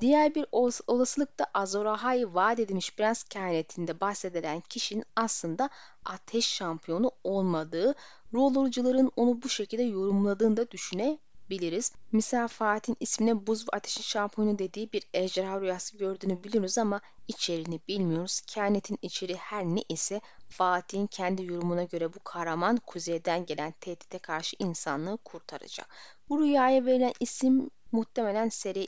[0.00, 0.46] Diğer bir
[0.86, 5.70] olasılık da Azorahai vaat edilmiş prens kehanetinde bahsedilen kişinin aslında
[6.04, 7.94] ateş şampiyonu olmadığı,
[8.34, 11.27] rollercuların onu bu şekilde yorumladığını da düşünebiliriz.
[12.12, 17.80] Misal Fatih'in ismine buz ve ateşin şampiyonu dediği bir ejderha rüyası gördüğünü biliyoruz ama içeriğini
[17.88, 18.40] bilmiyoruz.
[18.40, 24.56] Kehanetin içeriği her ne ise Fatih'in kendi yorumuna göre bu kahraman kuzeyden gelen tehdite karşı
[24.58, 25.88] insanlığı kurtaracak.
[26.28, 28.86] Bu rüyaya verilen isim muhtemelen seri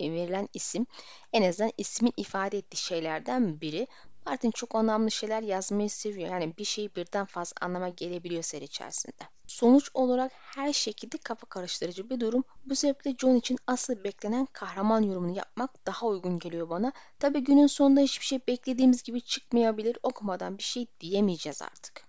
[0.00, 0.86] verilen isim.
[1.32, 3.86] En azından ismin ifade ettiği şeylerden biri.
[4.26, 6.30] Martin çok anlamlı şeyler yazmayı seviyor.
[6.30, 9.22] Yani bir şeyi birden fazla anlama gelebiliyor seri içerisinde.
[9.46, 12.44] Sonuç olarak her şekilde kafa karıştırıcı bir durum.
[12.66, 16.92] Bu sebeple John için asıl beklenen kahraman yorumunu yapmak daha uygun geliyor bana.
[17.18, 19.98] Tabi günün sonunda hiçbir şey beklediğimiz gibi çıkmayabilir.
[20.02, 22.04] Okumadan bir şey diyemeyeceğiz artık.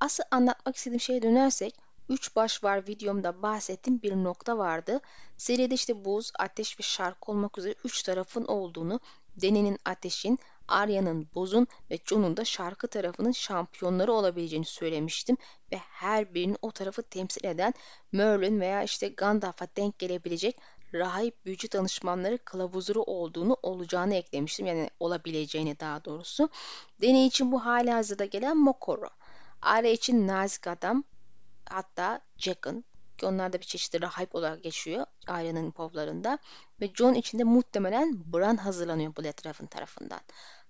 [0.00, 1.74] Asıl anlatmak istediğim şeye dönersek
[2.08, 5.00] 3 baş var videomda bahsettiğim bir nokta vardı.
[5.36, 9.00] Seride işte buz, ateş ve şarkı olmak üzere 3 tarafın olduğunu,
[9.36, 15.36] Deni'nin ateşin, Arya'nın buzun ve Jon'un da şarkı tarafının şampiyonları olabileceğini söylemiştim
[15.72, 17.74] ve her birinin o tarafı temsil eden
[18.12, 20.56] Merlin veya işte Gandalf'a denk gelebilecek
[20.94, 24.66] rahip büyücü danışmanları kılavuzları olduğunu olacağını eklemiştim.
[24.66, 26.48] Yani olabileceğini daha doğrusu.
[27.02, 29.08] Deney için bu hali hazırda gelen Mokoro.
[29.62, 31.04] Aile için nazik adam
[31.68, 32.84] hatta Jack'ın
[33.18, 36.38] ki onlar da bir çeşitli rahip olarak geçiyor ailenin povlarında
[36.80, 40.20] ve John için de muhtemelen Bran hazırlanıyor Bloodhaven tarafından.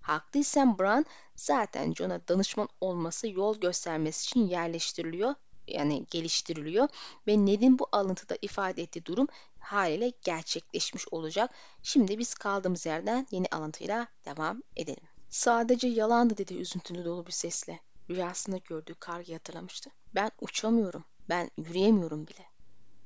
[0.01, 5.35] Haklıysan Bran zaten John'a danışman olması yol göstermesi için yerleştiriliyor
[5.67, 6.89] yani geliştiriliyor
[7.27, 9.27] ve Ned'in bu alıntıda ifade ettiği durum
[9.59, 11.51] haliyle gerçekleşmiş olacak.
[11.83, 15.09] Şimdi biz kaldığımız yerden yeni alıntıyla devam edelim.
[15.29, 17.81] Sadece yalandı dedi üzüntülü dolu bir sesle.
[18.11, 19.91] Rüyasında gördüğü kargayı hatırlamıştı.
[20.15, 21.05] Ben uçamıyorum.
[21.29, 22.47] Ben yürüyemiyorum bile.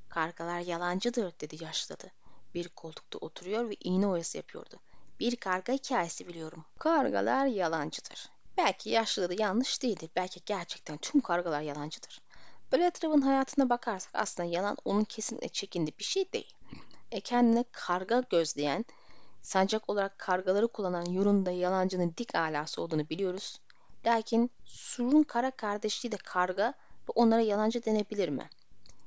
[0.08, 2.12] Kargalar yalancıdır dedi yaşladı.
[2.54, 4.80] Bir koltukta oturuyor ve iğne oyası yapıyordu.
[5.20, 6.64] Bir karga hikayesi biliyorum.
[6.78, 8.30] Kargalar yalancıdır.
[8.56, 10.10] Belki yaşlıları yanlış değildir.
[10.16, 12.20] Belki gerçekten tüm kargalar yalancıdır.
[12.72, 16.54] Blatrav'ın hayatına bakarsak aslında yalan onun kesinlikle çekindiği bir şey değil.
[17.10, 18.84] E kendine karga gözleyen,
[19.42, 23.60] sancak olarak kargaları kullanan Yurun'da yalancının dik alası olduğunu biliyoruz.
[24.06, 26.74] Lakin Sur'un kara kardeşliği de karga
[27.08, 28.48] ve onlara yalancı denebilir mi?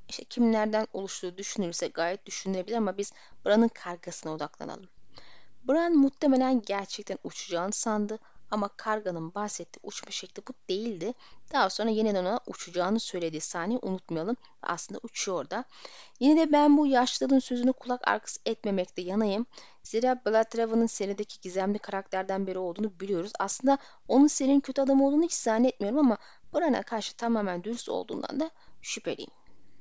[0.08, 3.12] İşte kimlerden oluştuğu düşünülürse gayet düşünülebilir ama biz
[3.46, 4.88] Bran'ın kargasına odaklanalım.
[5.68, 8.18] Bran muhtemelen gerçekten uçacağını sandı
[8.50, 11.14] ama karganın bahsettiği uçma şekli bu değildi.
[11.52, 14.36] Daha sonra yeniden ona uçacağını söylediği sahneyi unutmayalım.
[14.62, 15.64] Aslında uçuyor da.
[16.20, 19.46] Yine de ben bu yaşlılığın sözünü kulak arkası etmemekte yanayım.
[19.82, 23.32] Zira Bloodraven'ın serideki gizemli karakterden biri olduğunu biliyoruz.
[23.38, 26.18] Aslında onun serinin kötü adam olduğunu hiç zannetmiyorum ama
[26.54, 28.50] Bran'a karşı tamamen dürüst olduğundan da
[28.82, 29.30] şüpheliyim.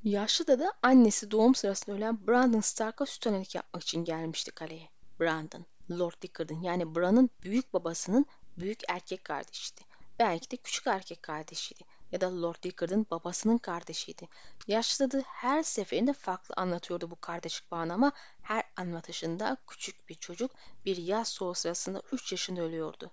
[0.03, 4.89] Yaşlı da annesi doğum sırasında ölen Brandon Stark'a süt yapmak için gelmişti kaleye.
[5.19, 8.25] Brandon, Lord Dickard'ın yani Bran'ın büyük babasının
[8.57, 9.81] büyük erkek kardeşiydi.
[10.19, 14.27] Belki de küçük erkek kardeşiydi ya da Lord Dickard'ın babasının kardeşiydi.
[14.67, 20.51] Yaşlıdı her seferinde farklı anlatıyordu bu kardeşlik bağını ama her anlatışında küçük bir çocuk
[20.85, 23.11] bir yaz soğuğu sırasında 3 yaşında ölüyordu.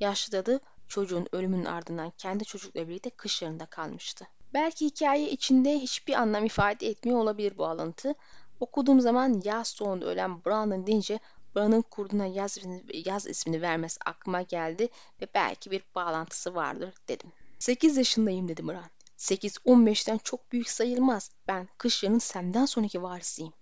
[0.00, 0.46] Yaşlı
[0.88, 4.26] çocuğun ölümünün ardından kendi çocukla birlikte kışlarında kalmıştı.
[4.54, 8.14] Belki hikaye içinde hiçbir anlam ifade etmiyor olabilir bu alıntı.
[8.60, 11.18] Okuduğum zaman yaz soğuğunda ölen Brandon deyince
[11.56, 12.58] Bran'ın kurduna yaz,
[13.04, 14.88] yaz ismini vermesi aklıma geldi
[15.20, 17.32] ve belki bir bağlantısı vardır dedim.
[17.58, 18.90] 8 yaşındayım dedi Bran.
[19.18, 21.30] 8-15'ten çok büyük sayılmaz.
[21.48, 23.52] Ben Kışya'nın senden sonraki varisiyim.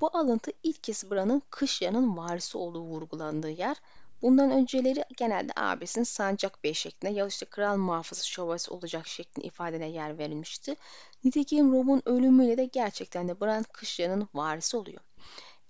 [0.00, 3.76] Bu alıntı ilk kez Bran'ın Kışya'nın varisi olduğu vurgulandığı yer.
[4.22, 9.88] Bundan önceleri genelde abisinin sancak bey şeklinde ya işte kral muhafızı şövalyesi olacak şeklinde ifadene
[9.88, 10.76] yer verilmişti.
[11.24, 15.00] Nitekim Rob'un ölümüyle de gerçekten de Bran Kışya'nın varisi oluyor.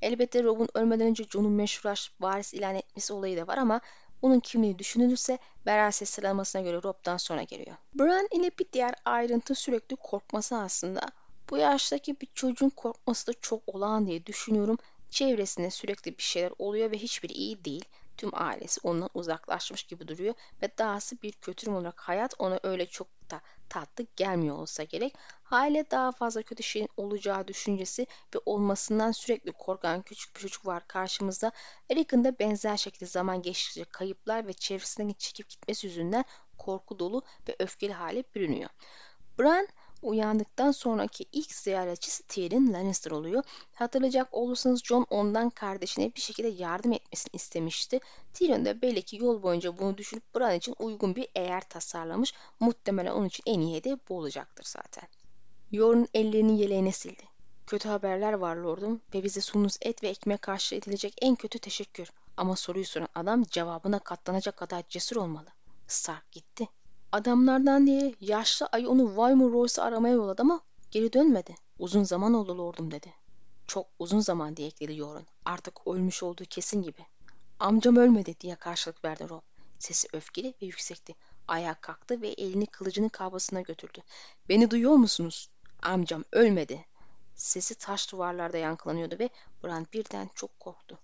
[0.03, 3.81] Elbette Rob'un ölmeden önce Jon'un meşhur varis ilan etmesi olayı da var ama
[4.23, 7.77] onun kimliği düşünülürse veraset sıralamasına göre Rob'dan sonra geliyor.
[7.95, 11.01] Bran ile bir diğer ayrıntı sürekli korkması aslında.
[11.51, 14.79] Bu yaştaki bir çocuğun korkması da çok olağan diye düşünüyorum.
[15.11, 17.85] Çevresinde sürekli bir şeyler oluyor ve hiçbiri iyi değil.
[18.21, 23.09] Tüm ailesi ondan uzaklaşmış gibi duruyor ve dahası bir kötürüm olarak hayat ona öyle çok
[23.31, 25.15] da tatlı gelmiyor olsa gerek.
[25.43, 30.87] Hale daha fazla kötü şeyin olacağı düşüncesi ve olmasından sürekli korkan küçük bir çocuk var
[30.89, 31.53] karşımızda.
[31.91, 36.25] Eric'in de benzer şekilde zaman geçtikçe kayıplar ve çevresinden çekip gitmesi yüzünden
[36.59, 38.71] korku dolu ve öfkeli hale bürünüyor.
[39.39, 39.69] Bran
[40.03, 43.45] Uyandıktan sonraki ilk ziyaretçisi Tyrion Lannister oluyor.
[43.75, 48.01] Hatırlayacak olursanız Jon ondan kardeşine bir şekilde yardım etmesini istemişti.
[48.33, 52.35] Tyrion da belli ki yol boyunca bunu düşünüp Bran için uygun bir eğer tasarlamış.
[52.61, 55.09] Muhtemelen onun için en iyi hedef bu olacaktır zaten.
[55.73, 57.23] Yor'un ellerini yeleğine sildi.
[57.67, 62.11] Kötü haberler var lordum ve bize sunduğunuz et ve ekmek karşı edilecek en kötü teşekkür.
[62.37, 65.49] Ama soruyu soran adam cevabına katlanacak kadar cesur olmalı.
[65.87, 66.69] Stark gitti.
[67.13, 71.55] Adamlardan diye yaşlı ayı onu Weimar Royce'ı aramaya yolladı ama geri dönmedi.
[71.79, 73.15] Uzun zaman oldu lordum dedi.
[73.67, 75.27] Çok uzun zaman diye ekledi Yorun.
[75.45, 77.07] Artık ölmüş olduğu kesin gibi.
[77.59, 79.41] Amcam ölmedi diye karşılık verdi Rob.
[79.79, 81.15] Sesi öfkeli ve yüksekti.
[81.49, 83.99] Ayağa kalktı ve elini kılıcının kabasına götürdü.
[84.49, 85.49] Beni duyuyor musunuz?
[85.83, 86.87] Amcam ölmedi.
[87.35, 89.29] Sesi taş duvarlarda yankılanıyordu ve
[89.65, 90.99] Bran birden çok korktu.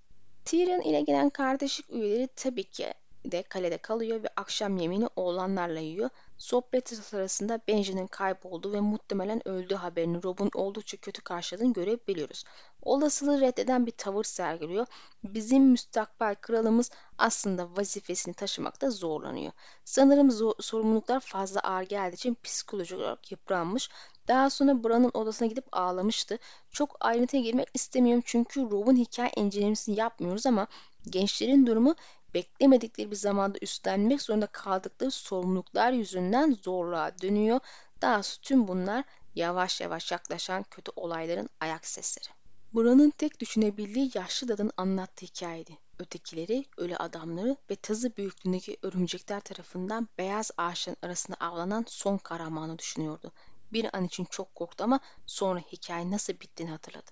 [0.45, 2.95] Tyrion ile gelen kardeşlik üyeleri tabii ki
[3.33, 6.11] de kalede kalıyor ve akşam yemeğini oğlanlarla yiyor.
[6.39, 12.45] Sohbet sırasında Benji'nin kaybolduğu ve muhtemelen öldüğü haberini Rob'un oldukça kötü karşıladığını görebiliyoruz.
[12.83, 14.87] Olasılığı reddeden bir tavır sergiliyor.
[15.25, 19.53] Bizim müstakbel kralımız aslında vazifesini taşımakta zorlanıyor.
[19.85, 23.91] Sanırım zor, sorumluluklar fazla ağır geldiği için psikolojik olarak yıpranmış.
[24.29, 26.39] Daha sonra Bran'ın odasına gidip ağlamıştı.
[26.71, 30.67] Çok ayrıntıya girmek istemiyorum çünkü Rob'un hikaye incelemesini yapmıyoruz ama
[31.11, 31.95] gençlerin durumu
[32.37, 37.61] beklemedikleri bir zamanda üstlenmek zorunda kaldıkları sorumluluklar yüzünden zorluğa dönüyor.
[38.03, 42.29] Daha tüm bunlar yavaş yavaş yaklaşan kötü olayların ayak sesleri.
[42.75, 45.79] Buranın tek düşünebildiği yaşlı dadın anlattığı hikayeydi.
[45.99, 53.33] ötekileri, ölü adamları ve tazı büyüklüğündeki örümcekler tarafından beyaz ağaçların arasında avlanan son kahramanı düşünüyordu.
[53.73, 57.11] Bir an için çok korktu ama sonra hikaye nasıl bittiğini hatırladı.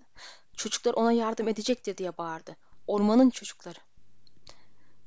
[0.57, 2.57] Çocuklar ona yardım edecektir diye bağırdı.
[2.87, 3.79] Ormanın çocukları.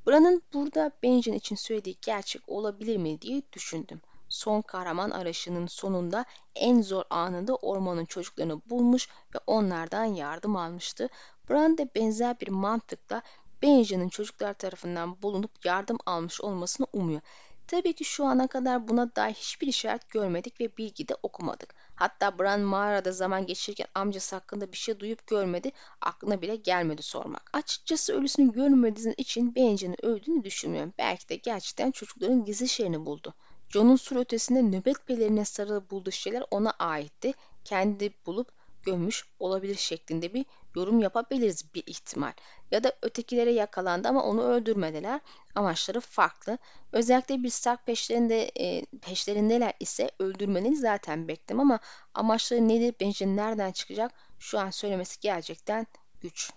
[0.08, 4.02] Bran'ın burada Benjen için söylediği gerçek olabilir mi diye düşündüm.
[4.30, 11.10] Son kahraman arayışının sonunda en zor anında ormanın çocuklarını bulmuş ve onlardan yardım almıştı.
[11.50, 13.22] Bran de benzer bir mantıkla
[13.62, 17.22] Benjen'in çocuklar tarafından bulunup yardım almış olmasını umuyor.
[17.68, 21.76] Tabii ki şu ana kadar buna dair hiçbir işaret görmedik ve bilgi de okumadık.
[21.98, 27.50] Hatta Bran mağarada zaman geçirirken amcası hakkında bir şey duyup görmedi, aklına bile gelmedi sormak.
[27.54, 30.94] Açıkçası ölüsünü görmediğiniz için Benjen'in öldüğünü düşünmüyorum.
[30.98, 33.34] Belki de gerçekten çocukların gizli şeyini buldu.
[33.70, 37.34] John'un sur ötesinde nöbet pelerine sarılı bulduğu şeyler ona aitti.
[37.64, 38.57] Kendi bulup
[38.88, 40.46] gömmüş olabilir şeklinde bir
[40.76, 42.34] yorum yapabiliriz bir ihtimal.
[42.72, 45.22] Ya da ötekilere yakalandı ama onu öldürmediler.
[45.56, 46.58] Amaçları farklı.
[46.92, 51.80] Özellikle bir Stark peşlerinde, e, peşlerindeler ise öldürmeni zaten bekledim ama
[52.14, 55.88] amaçları nedir, Benjamin nereden çıkacak şu an söylemesi gerçekten
[56.22, 56.52] güç.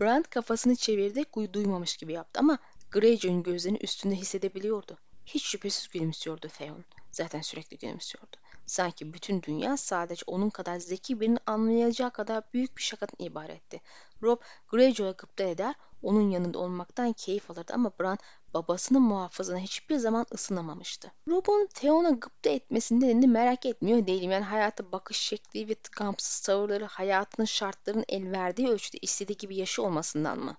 [0.00, 2.58] Brand kafasını çevirdi, duymamış gibi yaptı ama
[2.90, 4.98] Greyjoy'un gözlerini üstünde hissedebiliyordu.
[5.26, 6.84] Hiç şüphesiz gülümsüyordu Theon.
[7.10, 8.36] Zaten sürekli gülümsüyordu.
[8.66, 13.80] Sanki bütün dünya sadece onun kadar zeki birinin anlayacağı kadar büyük bir şakadan ibaretti.
[14.22, 18.18] Rob Greyjoy'a gıpta eder, onun yanında olmaktan keyif alırdı ama Bran
[18.54, 21.12] babasının muhafazına hiçbir zaman ısınamamıştı.
[21.28, 24.30] Rob'un Theon'a gıpta etmesinin nedenini merak etmiyor değilim.
[24.30, 29.82] Yani hayata bakış şekli ve tıkamsız tavırları hayatının şartlarının el verdiği ölçüde istediği gibi yaşı
[29.82, 30.56] olmasından mı?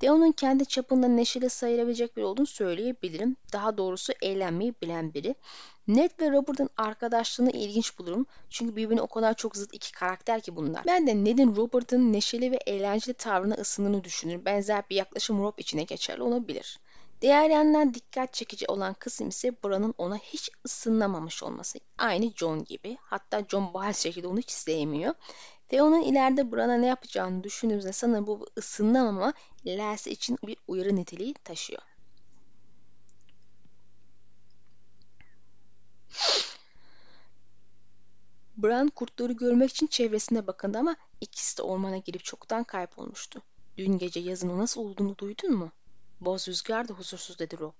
[0.00, 3.36] Theon'un kendi çapında neşeli sayılabilecek biri olduğunu söyleyebilirim.
[3.52, 5.34] Daha doğrusu eğlenmeyi bilen biri.
[5.88, 8.26] Ned ve Robert'ın arkadaşlığını ilginç bulurum.
[8.50, 10.84] Çünkü birbirine o kadar çok zıt iki karakter ki bunlar.
[10.86, 14.44] Ben de Ned'in Robert'ın neşeli ve eğlenceli tavrına ısındığını düşünürüm.
[14.44, 16.78] Benzer bir yaklaşım Rob içine geçerli olabilir.
[17.20, 21.78] Diğer yandan dikkat çekici olan kısım ise Bran'ın ona hiç ısınamamış olması.
[21.98, 22.96] Aynı John gibi.
[23.00, 25.14] Hatta John bariz şekilde onu hiç sevmiyor.
[25.72, 29.32] Ve onun ileride Bran'a ne yapacağını düşündüğümüzde sanırım bu ısınamama
[29.64, 31.82] ilerisi için bir uyarı niteliği taşıyor.
[38.56, 43.42] Bran kurtları görmek için çevresine bakındı ama ikisi de ormana girip çoktan kaybolmuştu.
[43.76, 45.72] Dün gece yazının nasıl olduğunu duydun mu?
[46.20, 47.72] Boz rüzgar da huzursuz dedi Rob.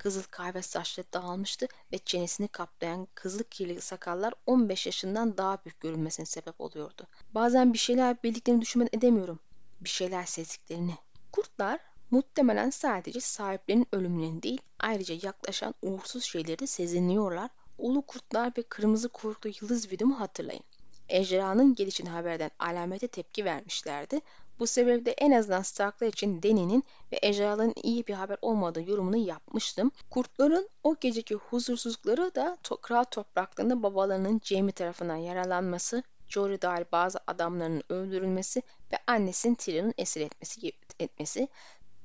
[0.00, 6.26] Kızıl kahve saçları dağılmıştı ve çenesini kaplayan kızıl kirli sakallar 15 yaşından daha büyük görünmesine
[6.26, 7.06] sebep oluyordu.
[7.34, 9.38] Bazen bir şeyler bildiklerini düşünmeden edemiyorum.
[9.80, 10.94] Bir şeyler sezdiklerini.
[11.32, 17.50] Kurtlar muhtemelen sadece sahiplerinin ölümlerini değil ayrıca yaklaşan uğursuz şeyleri de sezinliyorlar.
[17.78, 20.64] Ulu kurtlar ve kırmızı kuyruklu yıldız videomu hatırlayın.
[21.08, 24.20] Ejderhanın gelişini haberden alamete tepki vermişlerdi.
[24.60, 29.92] Bu sebeple en azından Starklar için Dany'nin ve ejderhaların iyi bir haber olmadığı yorumunu yapmıştım.
[30.10, 37.18] Kurtların o geceki huzursuzlukları da to kral topraklarında babalarının Jaime tarafından yaralanması, Jory dahil bazı
[37.26, 41.48] adamlarının öldürülmesi ve annesinin Tyrion'un esir etmesi, etmesi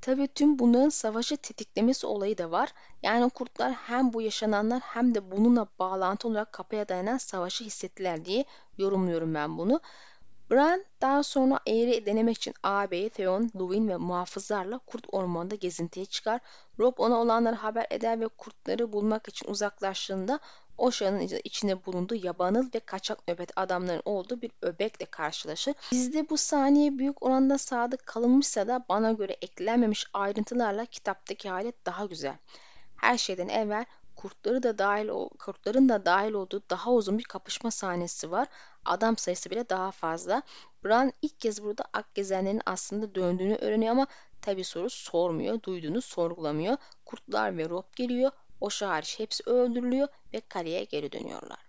[0.01, 2.73] Tabii tüm bunların savaşı tetiklemesi olayı da var.
[3.03, 8.45] Yani kurtlar hem bu yaşananlar hem de bununla bağlantı olarak kapıya dayanan savaşı hissettiler diye
[8.77, 9.81] yorumluyorum ben bunu.
[10.51, 16.41] Bran daha sonra eğri denemek için ağabeyi Theon, Luwin ve muhafızlarla kurt ormanında gezintiye çıkar.
[16.79, 20.39] Rob ona olanları haber eder ve kurtları bulmak için uzaklaştığında
[20.77, 25.73] Oşa'nın içinde bulunduğu yabanıl ve kaçak nöbet adamların olduğu bir öbekle karşılaşır.
[25.91, 32.05] Bizde bu saniye büyük oranda sadık kalınmışsa da bana göre eklenmemiş ayrıntılarla kitaptaki hali daha
[32.05, 32.37] güzel.
[32.95, 33.85] Her şeyden evvel
[34.25, 35.09] kurtları da dahil
[35.39, 38.47] kurtların da dahil olduğu daha uzun bir kapışma sahnesi var.
[38.85, 40.41] Adam sayısı bile daha fazla.
[40.83, 44.07] Bran ilk kez burada Akgezenlerin aslında döndüğünü öğreniyor ama
[44.41, 46.77] tabi soru sormuyor, duyduğunu sorgulamıyor.
[47.05, 48.31] Kurtlar ve Rob geliyor.
[48.61, 51.59] Osha hariç hepsi öldürülüyor ve kaleye geri dönüyorlar.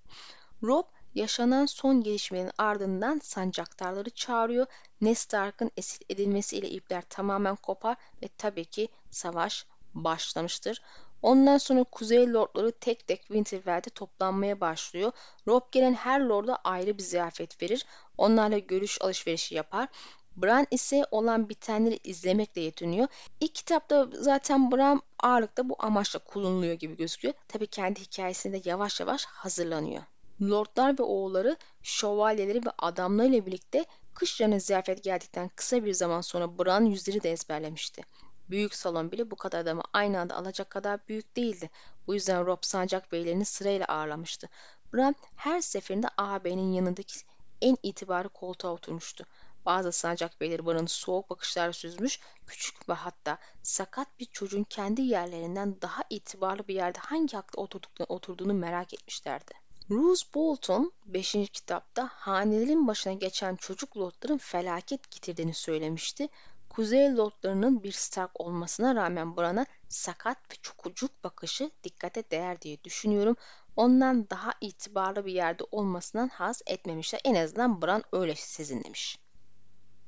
[0.63, 4.67] Rob yaşanan son gelişmenin ardından sancaktarları çağırıyor.
[5.01, 10.83] Ned Stark'ın esir edilmesiyle ipler tamamen kopar ve tabii ki savaş başlamıştır.
[11.27, 15.13] Ondan sonra Kuzey Lordları tek tek Winterfell'de toplanmaya başlıyor.
[15.49, 17.87] Rob gelen her lorda ayrı bir ziyafet verir.
[18.19, 19.89] Onlarla görüş alışverişi yapar.
[20.37, 23.09] Bran ise olan bitenleri izlemekle yetiniyor.
[23.41, 27.35] İlk kitapta zaten Bran ağırlıkta bu amaçla kullanılıyor gibi gözüküyor.
[27.49, 30.03] Tabii kendi hikayesinde de yavaş yavaş hazırlanıyor.
[30.43, 33.85] Lordlar ve oğulları, şövalyeleri ve adamlarıyla birlikte
[34.15, 38.03] kış yanı ziyafet geldikten kısa bir zaman sonra Bran yüzleri de ezberlemişti.
[38.51, 41.71] Büyük salon bile bu kadar adamı aynı anda alacak kadar büyük değildi.
[42.07, 44.49] Bu yüzden Rob sancak beylerini sırayla ağırlamıştı.
[44.95, 47.21] Bran her seferinde ağabeyinin yanındaki
[47.61, 49.25] en itibarı koltuğa oturmuştu.
[49.67, 55.81] Bazı sancak beyleri Bran'ı soğuk bakışlar süzmüş, küçük ve hatta sakat bir çocuğun kendi yerlerinden
[55.83, 57.63] daha itibarlı bir yerde hangi hakla
[58.09, 59.55] oturduğunu merak etmişlerdi.
[59.91, 61.33] Bruce Bolton 5.
[61.33, 66.29] kitapta hanelerin başına geçen çocuk lordların felaket getirdiğini söylemişti.
[66.77, 73.37] Kuzey lordlarının bir Stark olmasına rağmen Bran'a sakat ve çocuk bakışı dikkate değer diye düşünüyorum.
[73.77, 77.21] Ondan daha itibarlı bir yerde olmasından haz etmemişler.
[77.25, 79.19] En azından Bran öyle sezinlemiş.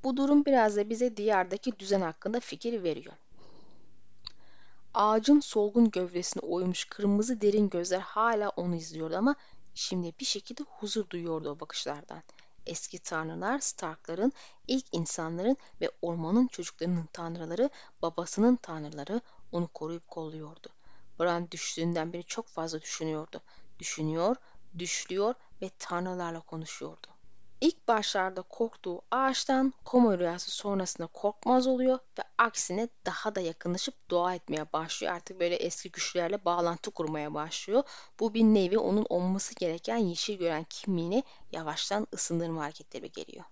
[0.04, 3.14] Bu durum biraz da bize diyardaki düzen hakkında fikir veriyor.
[4.94, 9.36] Ağacın solgun gövdesine oymuş kırmızı derin gözler hala onu izliyordu ama
[9.78, 12.22] Şimdi bir şekilde huzur duyuyordu o bakışlardan.
[12.68, 14.32] Eski tanrılar Starkların,
[14.66, 17.70] ilk insanların ve ormanın çocuklarının tanrıları,
[18.02, 19.20] babasının tanrıları
[19.52, 20.68] onu koruyup kolluyordu.
[21.20, 23.40] Bran düştüğünden beri çok fazla düşünüyordu.
[23.78, 24.36] Düşünüyor,
[24.78, 27.17] düşlüyor ve tanrılarla konuşuyordu.
[27.60, 34.34] İlk başlarda korktuğu ağaçtan koma rüyası sonrasında korkmaz oluyor ve aksine daha da yakınlaşıp dua
[34.34, 35.12] etmeye başlıyor.
[35.12, 37.82] Artık böyle eski güçlerle bağlantı kurmaya başlıyor.
[38.20, 43.44] Bu bir nevi onun olması gereken yeşil gören kimliğine yavaştan ısındırma hareketleri geliyor.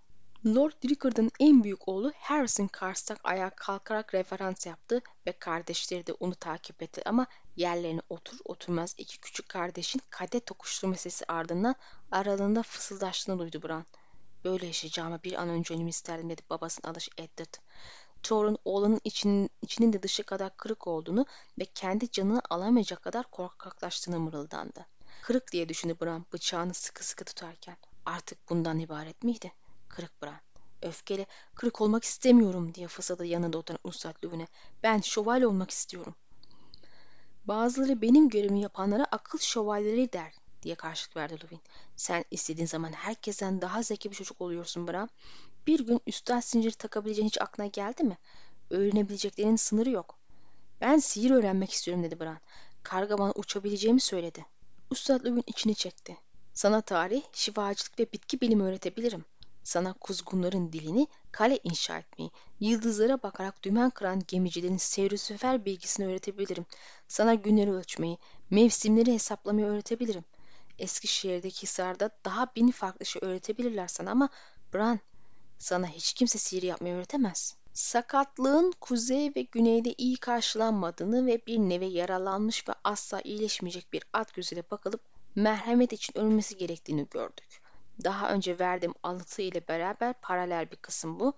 [0.46, 6.34] Lord Rickard'ın en büyük oğlu Harrison Karstark ayağa kalkarak referans yaptı ve kardeşleri de onu
[6.34, 7.26] takip etti ama
[7.56, 11.74] yerlerine otur oturmaz iki küçük kardeşin kadet tokuşturma sesi ardından
[12.12, 13.84] aralarında fısıldaştığını duydu Bran.
[14.44, 17.54] Böyle yaşayacağıma bir an önce ölümü isterdim dedi babasının alışı Eddard.
[18.22, 21.26] Thor'un oğlanın içinin, içinin de dışı kadar kırık olduğunu
[21.58, 24.86] ve kendi canını alamayacak kadar korkaklaştığını mırıldandı.
[25.22, 27.76] Kırık diye düşündü Bran bıçağını sıkı sıkı tutarken.
[28.06, 29.52] Artık bundan ibaret miydi?
[29.96, 30.40] Kırık Bran.
[30.82, 34.46] Öfkeli, kırık olmak istemiyorum diye fısıldadı yanında oturan Ustad Lübüne.
[34.82, 36.14] Ben şövalye olmak istiyorum.
[37.44, 41.60] Bazıları benim görevimi yapanlara akıl şövalyeleri der diye karşılık verdi Luvin.
[41.96, 45.08] Sen istediğin zaman herkesten daha zeki bir çocuk oluyorsun Bram.
[45.66, 48.18] Bir gün üstten zinciri takabileceğin hiç aklına geldi mi?
[48.70, 50.18] Öğrenebileceklerinin sınırı yok.
[50.80, 52.38] Ben sihir öğrenmek istiyorum dedi Bran.
[52.82, 54.46] Karga bana uçabileceğimi söyledi.
[54.90, 56.16] Üstad Luvin içini çekti.
[56.54, 59.24] Sana tarih, şifacılık ve bitki bilimi öğretebilirim.
[59.66, 64.76] Sana kuzgunların dilini, kale inşa etmeyi, yıldızlara bakarak dümen kıran gemicilerin
[65.16, 66.66] sefer bilgisini öğretebilirim.
[67.08, 68.18] Sana günleri ölçmeyi,
[68.50, 70.24] mevsimleri hesaplamayı öğretebilirim.
[70.78, 74.28] Eskişehir'deki Hisar'da daha bin farklı şey öğretebilirler sana ama
[74.74, 75.00] Bran,
[75.58, 77.56] sana hiç kimse sihir yapmayı öğretemez.
[77.72, 84.34] Sakatlığın kuzey ve güneyde iyi karşılanmadığını ve bir neve yaralanmış ve asla iyileşmeyecek bir at
[84.34, 85.00] gözüyle bakılıp
[85.34, 87.65] merhamet için ölmesi gerektiğini gördük.
[88.04, 91.34] Daha önce verdiğim alıntı ile beraber paralel bir kısım bu.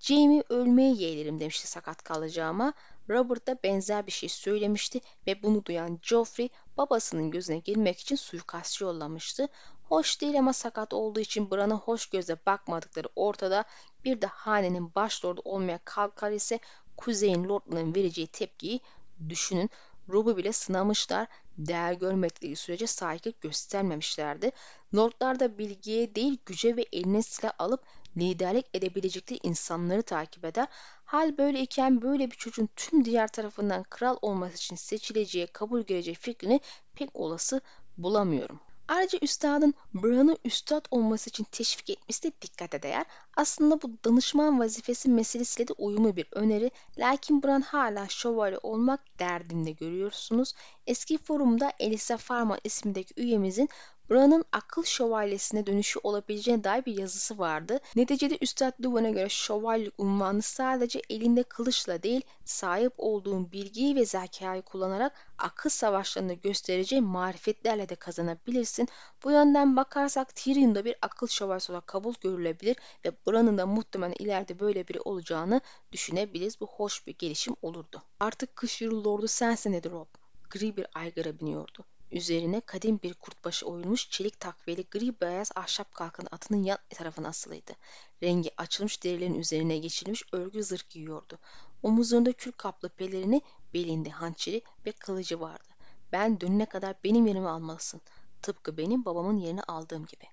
[0.00, 2.72] Jamie ölmeye yeğlerim demişti sakat kalacağıma.
[3.10, 8.84] Robert da benzer bir şey söylemişti ve bunu duyan Joffrey babasının gözüne girmek için suikastçı
[8.84, 9.48] yollamıştı.
[9.88, 13.64] Hoş değil ama sakat olduğu için Bran'a hoş gözle bakmadıkları ortada
[14.04, 16.58] bir de hanenin başlordu olmaya kalkar ise
[16.96, 18.80] Kuzey'in lordlarının vereceği tepkiyi
[19.28, 19.70] düşünün.
[20.08, 21.26] Rob'u bile sınamışlar.
[21.58, 24.50] Değer görmedikleri sürece saygı göstermemişlerdi.
[24.94, 27.84] Lordlar da bilgiye değil güce ve eline silah alıp
[28.16, 30.68] liderlik edebilecekleri insanları takip eder.
[31.04, 36.60] Hal böyleyken böyle bir çocuğun tüm diğer tarafından kral olması için seçileceği, kabul göreceği fikrini
[36.94, 37.60] pek olası
[37.98, 38.60] bulamıyorum.
[38.90, 43.06] Ayrıca üstadın Bran'ı üstad olması için teşvik etmesi de dikkate değer.
[43.36, 46.70] Aslında bu danışman vazifesi meselesiyle de uyumlu bir öneri.
[46.98, 50.52] Lakin Bran hala şövalye olmak derdinde görüyorsunuz.
[50.86, 53.68] Eski forumda Elisa Farman ismindeki üyemizin
[54.10, 57.80] Bran'ın akıl şövalyesine dönüşü olabileceğine dair bir yazısı vardı.
[57.96, 64.62] Neticede Üstad Duvan'a göre şövalye unvanı sadece elinde kılıçla değil, sahip olduğun bilgiyi ve zekayı
[64.62, 68.88] kullanarak akıl savaşlarında göstereceği marifetlerle de kazanabilirsin.
[69.24, 74.14] Bu yönden bakarsak Tyrion da bir akıl şövalyesi olarak kabul görülebilir ve Bran'ın da muhtemelen
[74.18, 75.60] ileride böyle biri olacağını
[75.92, 76.60] düşünebiliriz.
[76.60, 78.02] Bu hoş bir gelişim olurdu.
[78.20, 80.08] Artık kış yılı lordu sensin dedi Rob.
[80.50, 81.84] Gri bir aygara biniyordu.
[82.12, 87.72] Üzerine kadim bir kurtbaşı oyulmuş çelik takviyeli gri beyaz ahşap kalkan atının yan tarafına asılıydı.
[88.22, 91.38] Rengi açılmış derilerin üzerine geçirilmiş örgü zırh giyiyordu.
[91.82, 93.42] Omuzlarında kül kaplı pelerini,
[93.74, 95.68] belinde hançeri ve kılıcı vardı.
[96.12, 98.00] Ben dönene kadar benim yerimi almalısın.
[98.42, 100.24] Tıpkı benim babamın yerini aldığım gibi.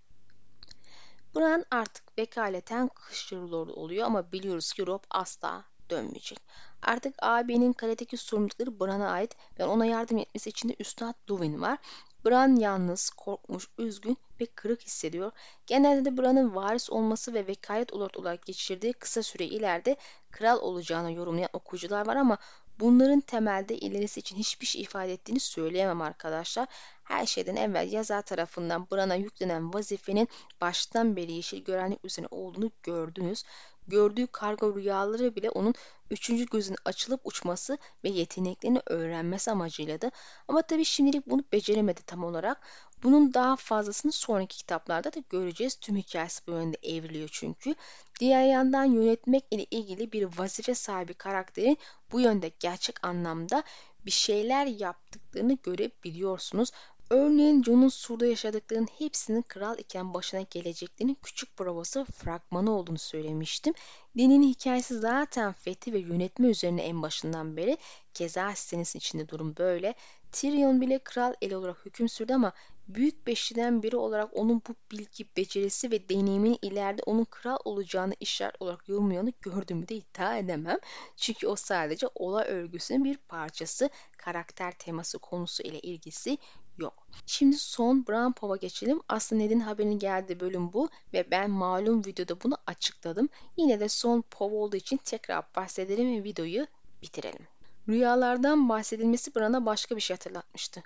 [1.35, 6.39] Bran artık vekaleten kışçırılordu oluyor ama biliyoruz ki Rob asla dönmeyecek.
[6.87, 11.77] Artık abinin kaledeki sorumlulukları Bran'a ait ve ona yardım etmesi için de Üstad Duvin var.
[12.25, 15.31] Bran yalnız, korkmuş, üzgün ve kırık hissediyor.
[15.65, 19.95] Genelde de Bran'ın varis olması ve vekalet olarak geçirdiği kısa süre ileride
[20.31, 22.37] kral olacağını yorumlayan okuyucular var ama
[22.79, 26.67] bunların temelde ilerisi için hiçbir şey ifade ettiğini söyleyemem arkadaşlar.
[27.03, 30.27] Her şeyden evvel yazar tarafından Bran'a yüklenen vazifenin
[30.61, 33.43] baştan beri yeşil görenlik üzerine olduğunu gördünüz.
[33.87, 35.73] Gördüğü karga rüyaları bile onun
[36.11, 40.11] üçüncü gözün açılıp uçması ve yeteneklerini öğrenmesi amacıyla da
[40.47, 42.61] ama tabii şimdilik bunu beceremedi tam olarak.
[43.03, 45.75] Bunun daha fazlasını sonraki kitaplarda da göreceğiz.
[45.75, 47.75] Tüm hikayesi bu yönde evriliyor çünkü.
[48.19, 51.77] Diğer yandan yönetmek ile ilgili bir vazife sahibi karakterin
[52.11, 53.63] bu yönde gerçek anlamda
[54.05, 56.71] bir şeyler yaptıklarını görebiliyorsunuz.
[57.09, 63.73] Örneğin Jon'un surda yaşadıklarının hepsinin kral iken başına geleceklerinin küçük provası fragmanı olduğunu söylemiştim.
[64.17, 67.77] Dinin hikayesi zaten fethi ve yönetme üzerine en başından beri.
[68.13, 69.93] Keza Stannis'in içinde durum böyle.
[70.31, 72.53] Tyrion bile kral el olarak hüküm sürdü ama
[72.87, 78.61] büyük beşliden biri olarak onun bu bilgi, becerisi ve deneyimin ileride onun kral olacağını işaret
[78.61, 80.77] olarak yorumlayanı gördüğümü de iddia edemem.
[81.17, 86.37] Çünkü o sadece olay örgüsünün bir parçası, karakter teması konusu ile ilgisi
[86.77, 87.07] yok.
[87.25, 89.01] Şimdi son Brown Pov'a geçelim.
[89.07, 93.29] Aslında Ned'in haberini geldi bölüm bu ve ben malum videoda bunu açıkladım.
[93.57, 96.67] Yine de son Pov olduğu için tekrar bahsedelim ve videoyu
[97.01, 97.47] bitirelim.
[97.87, 100.83] Rüyalardan bahsedilmesi Bran'a başka bir şey hatırlatmıştı.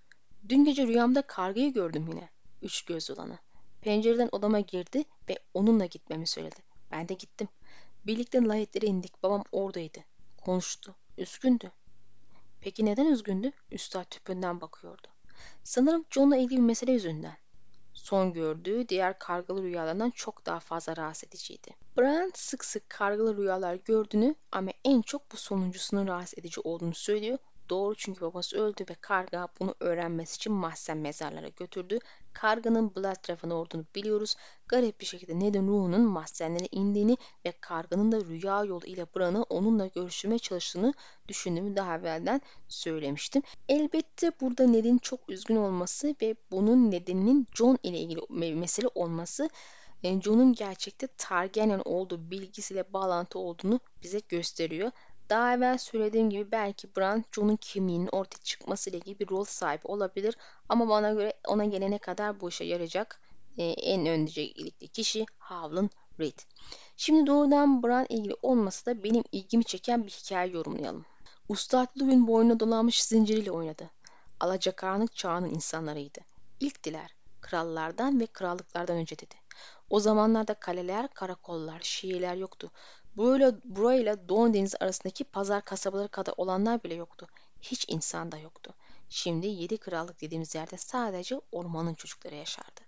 [0.50, 2.30] Dün gece rüyamda kargayı gördüm yine.
[2.62, 3.38] Üç göz olanı.
[3.82, 6.56] Pencereden odama girdi ve onunla gitmemi söyledi.
[6.92, 7.48] Ben de gittim.
[8.06, 9.24] Birlikte layetlere indik.
[9.24, 10.00] Babam oradaydı.
[10.46, 10.96] Konuştu.
[11.18, 11.72] Üzgündü.
[12.62, 13.52] Peki neden üzgündü?
[13.72, 15.08] Üstad tüpünden bakıyordu.
[15.64, 17.38] Sanırım John'la ilgili bir mesele yüzünden.
[17.94, 21.76] Son gördüğü diğer kargalı rüyalardan çok daha fazla rahatsız ediciydi.
[21.98, 27.38] Bran sık sık kargalı rüyalar gördüğünü ama en çok bu sonuncusunun rahatsız edici olduğunu söylüyor
[27.72, 32.00] Doğru çünkü babası öldü ve Karga bunu öğrenmesi için mahzen mezarlara götürdü.
[32.34, 34.36] Karga'nın Blood tarafına olduğunu biliyoruz.
[34.68, 39.88] Garip bir şekilde neden ruhunun mahzenlere indiğini ve Karga'nın da rüya yolu ile Bran'ı onunla
[39.88, 40.94] görüşmeye çalıştığını
[41.28, 43.42] düşündüğümü daha evvelden söylemiştim.
[43.70, 49.50] Elbette burada Ned'in çok üzgün olması ve bunun nedeninin John ile ilgili mesele olması
[50.04, 54.92] e, John'un gerçekte Targaryen olduğu bilgisiyle bağlantı olduğunu bize gösteriyor.
[55.32, 60.38] Daha evvel söylediğim gibi belki Bran Jon'un kimliğinin ortaya çıkmasıyla ilgili bir rol sahibi olabilir
[60.70, 63.22] ama bana göre ona gelene kadar bu işe yarayacak
[63.58, 66.40] e, en öncelikli kişi Howland Reed.
[66.98, 71.06] Şimdi doğrudan Bran ilgili olmasa da benim ilgimi çeken bir hikaye yorumlayalım.
[71.50, 73.90] Ustad Luwin boynuna dolanmış zinciriyle oynadı.
[74.40, 76.20] Alacakaranlık çağının insanlarıydı.
[76.60, 79.36] İlk diler, krallardan ve krallıklardan önce dedi.
[79.90, 82.72] O zamanlarda kaleler, karakollar, şiirler yoktu.
[83.18, 87.28] Burayla, burayla Doğu Denizi arasındaki pazar kasabaları kadar olanlar bile yoktu.
[87.62, 88.74] Hiç insan da yoktu.
[89.10, 92.82] Şimdi yedi krallık dediğimiz yerde sadece ormanın çocukları yaşardı.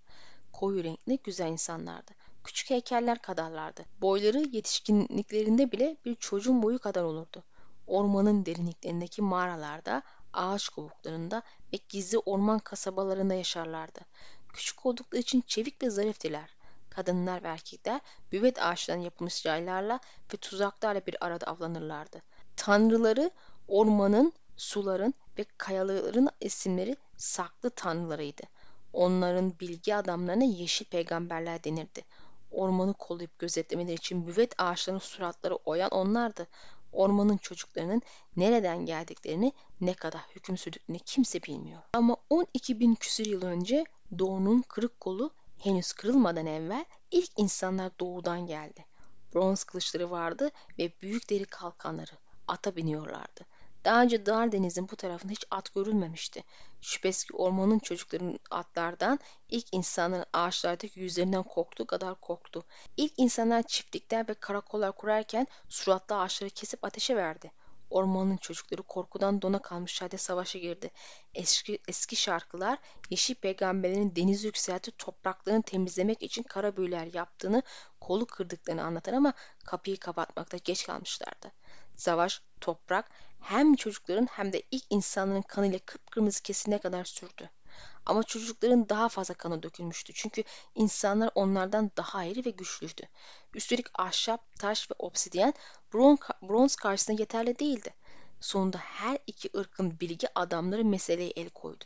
[0.54, 2.12] Koyu renkli güzel insanlardı.
[2.44, 3.86] Küçük heykeller kadarlardı.
[4.02, 7.44] Boyları yetişkinliklerinde bile bir çocuğun boyu kadar olurdu.
[7.88, 10.04] Ormanın derinliklerindeki mağaralarda,
[10.34, 11.42] ağaç kovuklarında
[11.74, 14.00] ve gizli orman kasabalarında yaşarlardı.
[14.54, 16.56] Küçük oldukları için çevik ve zariftiler
[16.96, 20.00] kadınlar ve erkekler büvet ağaçlarından yapılmış yaylarla
[20.34, 22.22] ve tuzaklarla bir arada avlanırlardı.
[22.56, 23.32] Tanrıları
[23.68, 28.44] ormanın, suların ve kayaların isimleri saklı tanrılarıydı.
[28.94, 32.02] Onların bilgi adamlarına yeşil peygamberler denirdi.
[32.52, 36.48] Ormanı kollayıp gözetlemeleri için büvet ağaçlarının suratları oyan onlardı.
[36.92, 38.02] Ormanın çocuklarının
[38.36, 41.82] nereden geldiklerini, ne kadar hüküm sürdüklerini kimse bilmiyor.
[41.94, 43.84] Ama 12 bin küsur yıl önce
[44.20, 45.32] Doğu'nun kırık kolu
[45.64, 48.86] henüz kırılmadan evvel ilk insanlar doğudan geldi.
[49.34, 52.12] Bronz kılıçları vardı ve büyük deri kalkanları.
[52.48, 53.46] Ata biniyorlardı.
[53.86, 56.44] Daha önce Dar Deniz'in bu tarafında hiç at görülmemişti.
[56.82, 62.64] Şüphesiz ki ormanın çocuklarının atlardan, ilk insanların ağaçlardaki yüzlerinden korktuğu kadar korktu.
[62.98, 67.52] İlk insanlar çiftlikler ve karakollar kurarken suratlı ağaçları kesip ateşe verdi.
[67.94, 70.92] Ormanın çocukları korkudan dona kalmış halde savaşa girdi.
[71.36, 72.80] Eski, eski şarkılar
[73.10, 77.64] Yeşil Peygamberlerin deniz yükselti topraklarını temizlemek için kara büyüler yaptığını,
[78.02, 79.34] kolu kırdıklarını anlatan ama
[79.66, 81.52] kapıyı kapatmakta geç kalmışlardı.
[81.96, 87.50] Savaş, toprak hem çocukların hem de ilk insanların kanıyla kıpkırmızı kesine kadar sürdü.
[88.06, 90.14] Ama çocukların daha fazla kanı dökülmüştü.
[90.16, 90.44] Çünkü
[90.76, 93.02] insanlar onlardan daha iri ve güçlüydü.
[93.54, 95.54] Üstelik ahşap, taş ve obsidyen
[96.44, 97.94] bronz karşısında yeterli değildi.
[98.42, 101.86] Sonunda her iki ırkın bilgi adamları meseleye el koydu.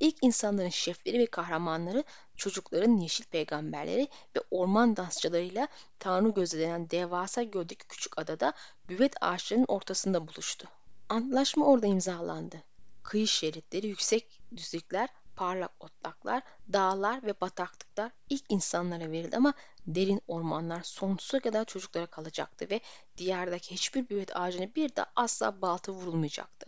[0.00, 2.04] İlk insanların şefleri ve kahramanları
[2.36, 5.68] çocukların yeşil peygamberleri ve orman dansçılarıyla
[5.98, 8.52] Tanrı gözlenen devasa göldeki küçük adada
[8.88, 10.68] büvet ağaçlarının ortasında buluştu.
[11.08, 12.62] Antlaşma orada imzalandı.
[13.02, 15.08] Kıyı şeritleri, yüksek düzlükler
[15.40, 19.54] parlak otlaklar, dağlar ve bataklıklar ilk insanlara verildi ama
[19.86, 22.80] derin ormanlar sonsuza kadar çocuklara kalacaktı ve
[23.16, 26.66] diyardaki hiçbir büyük ağacına bir de asla balta vurulmayacaktı.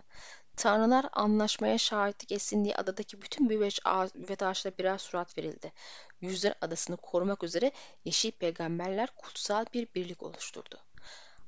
[0.57, 4.13] Tanrılar anlaşmaya şahitlik etsin diye adadaki bütün büyük ağaç,
[4.43, 5.73] ağaçlara birer surat verildi.
[6.21, 7.73] Yüzler adasını korumak üzere
[8.05, 10.79] yeşil peygamberler kutsal bir birlik oluşturdu.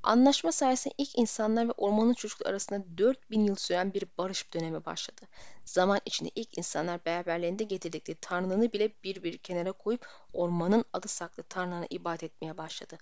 [0.05, 5.21] Anlaşma sayesinde ilk insanlar ve ormanın çocukları arasında 4000 yıl süren bir barış dönemi başladı.
[5.65, 11.43] Zaman içinde ilk insanlar beraberlerinde getirdikleri tanrılarını bile bir bir kenara koyup ormanın adı saklı
[11.43, 12.97] tanrılarına ibadet etmeye başladı.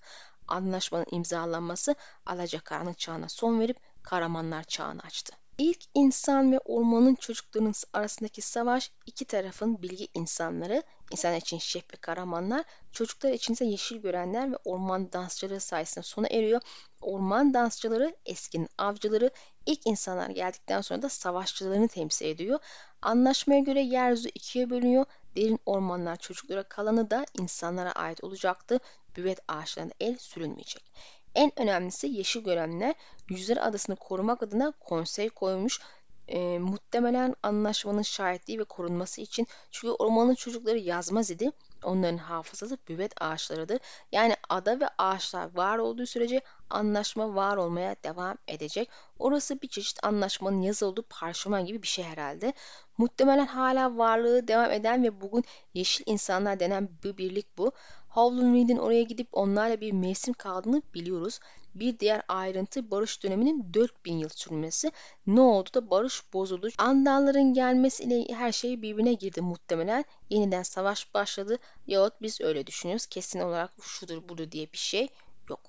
[0.48, 1.94] Anlaşmanın imzalanması
[2.26, 5.43] alacakaranlık çağına son verip Karamanlar çağını açtı.
[5.58, 10.82] İlk insan ve ormanın çocuklarının arasındaki savaş iki tarafın bilgi insanları,
[11.12, 16.26] insan için şef ve karamanlar, çocuklar için ise yeşil görenler ve orman dansçıları sayesinde sona
[16.26, 16.60] eriyor.
[17.00, 19.30] Orman dansçıları eskinin avcıları,
[19.66, 22.58] ilk insanlar geldikten sonra da savaşçılarını temsil ediyor.
[23.02, 25.04] Anlaşmaya göre yeryüzü ikiye bölünüyor.
[25.36, 28.80] Derin ormanlar çocuklara kalanı da insanlara ait olacaktı.
[29.16, 30.92] Büvet ağaçlarına el sürülmeyecek.
[31.34, 32.94] En önemlisi yeşil görenler
[33.28, 35.80] Yüzler Adası'nı korumak adına konsey koymuş.
[36.28, 41.50] E, muhtemelen anlaşmanın şahitliği ve korunması için çünkü ormanın çocukları yazmaz idi.
[41.82, 43.78] Onların hafızası büvet ağaçlarıdır.
[44.12, 48.90] Yani ada ve ağaçlar var olduğu sürece anlaşma var olmaya devam edecek.
[49.18, 52.52] Orası bir çeşit anlaşmanın yazı olduğu parşömen gibi bir şey herhalde.
[52.98, 57.72] Muhtemelen hala varlığı devam eden ve bugün yeşil insanlar denen bir birlik bu.
[58.14, 61.40] Howland Reed'in oraya gidip onlarla bir mevsim kaldığını biliyoruz.
[61.74, 64.92] Bir diğer ayrıntı barış döneminin 4000 yıl sürmesi.
[65.26, 66.68] Ne oldu da barış bozuldu.
[66.78, 70.04] Andalların gelmesiyle her şey birbirine girdi muhtemelen.
[70.30, 71.58] Yeniden savaş başladı.
[71.86, 73.06] Yahut biz öyle düşünüyoruz.
[73.06, 75.08] Kesin olarak şudur budur diye bir şey
[75.50, 75.60] yok.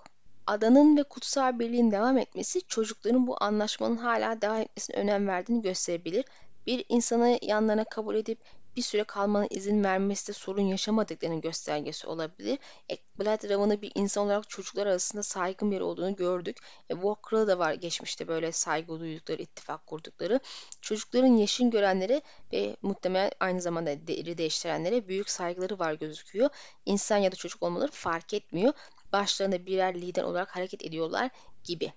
[0.48, 6.26] Adanın ve kutsal birliğin devam etmesi çocukların bu anlaşmanın hala devam etmesine önem verdiğini gösterebilir.
[6.68, 8.40] Bir insanı yanlarına kabul edip
[8.76, 12.60] bir süre kalmana izin vermesi de sorun yaşamadıklarının göstergesi olabilir.
[12.92, 16.58] E, Blood Raven'ı bir insan olarak çocuklar arasında saygın biri olduğunu gördük.
[16.90, 20.40] E, Walker'da da var geçmişte böyle saygı duydukları, ittifak kurdukları.
[20.82, 22.22] Çocukların yaşın görenlere
[22.54, 26.50] ve muhtemelen aynı zamanda deri değiştirenlere büyük saygıları var gözüküyor.
[26.86, 28.74] İnsan ya da çocuk olmaları fark etmiyor.
[29.14, 31.30] Başlarında birer lider olarak hareket ediyorlar
[31.64, 31.94] gibi.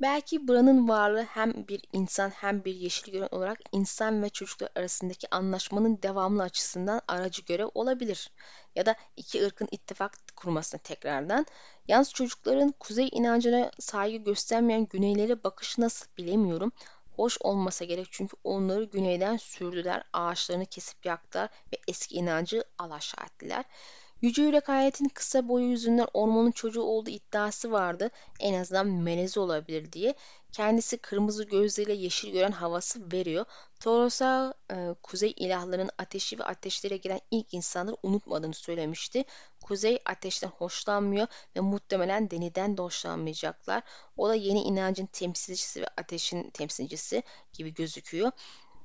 [0.00, 5.34] Belki buranın varlığı hem bir insan hem bir yeşil gören olarak insan ve çocuklar arasındaki
[5.34, 8.30] anlaşmanın devamlı açısından aracı görev olabilir.
[8.74, 11.46] Ya da iki ırkın ittifak kurmasına tekrardan.
[11.88, 16.72] Yalnız çocukların kuzey inancına saygı göstermeyen güneylere bakışı nasıl bilemiyorum.
[17.16, 23.64] Hoş olmasa gerek çünkü onları güneyden sürdüler, ağaçlarını kesip yaktılar ve eski inancı alaşağı ettiler.
[24.22, 28.10] Yüce Yürek Hayat'ın kısa boyu yüzünden ormanın çocuğu olduğu iddiası vardı.
[28.40, 30.14] En azından melezi olabilir diye.
[30.52, 33.44] Kendisi kırmızı gözleriyle yeşil gören havası veriyor.
[33.80, 39.24] Toros'a e, kuzey ilahlarının ateşi ve ateşlere giren ilk insanları unutmadığını söylemişti.
[39.62, 43.82] Kuzey ateşten hoşlanmıyor ve muhtemelen deniden de hoşlanmayacaklar.
[44.16, 48.32] O da yeni inancın temsilcisi ve ateşin temsilcisi gibi gözüküyor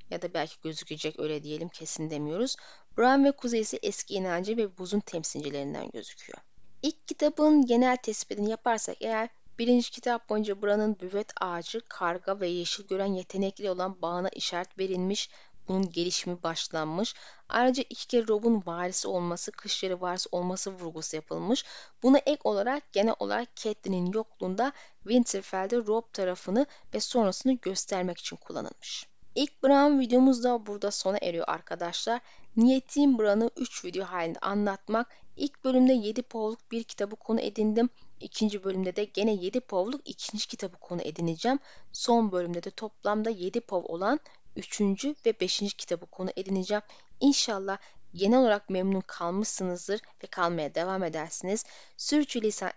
[0.09, 2.55] ya da belki gözükecek öyle diyelim kesin demiyoruz.
[2.97, 6.37] Bran ve Kuzey ise eski inancı ve buzun temsilcilerinden gözüküyor.
[6.81, 9.29] İlk kitabın genel tespitini yaparsak eğer
[9.59, 15.29] birinci kitap boyunca Bran'ın büvet ağacı, karga ve yeşil gören yetenekli olan bağına işaret verilmiş,
[15.67, 17.15] bunun gelişimi başlanmış.
[17.49, 21.65] Ayrıca iki kere Rob'un varisi olması, kışları varisi olması vurgusu yapılmış.
[22.03, 24.71] Buna ek olarak genel olarak Catelyn'in yokluğunda
[25.03, 29.07] Winterfell'de Rob tarafını ve sonrasını göstermek için kullanılmış.
[29.35, 32.21] İlk Bran videomuz da burada sona eriyor arkadaşlar.
[32.57, 35.07] Niyetim Bran'ı 3 video halinde anlatmak.
[35.37, 37.89] İlk bölümde 7 povluk bir kitabı konu edindim.
[38.19, 41.59] İkinci bölümde de gene 7 povluk ikinci kitabı konu edineceğim.
[41.91, 44.19] Son bölümde de toplamda 7 pov olan
[44.55, 44.81] 3.
[45.25, 45.73] ve 5.
[45.73, 46.83] kitabı konu edineceğim.
[47.19, 47.77] İnşallah
[48.13, 51.65] genel olarak memnun kalmışsınızdır ve kalmaya devam edersiniz.
[51.97, 52.71] Sürçülisan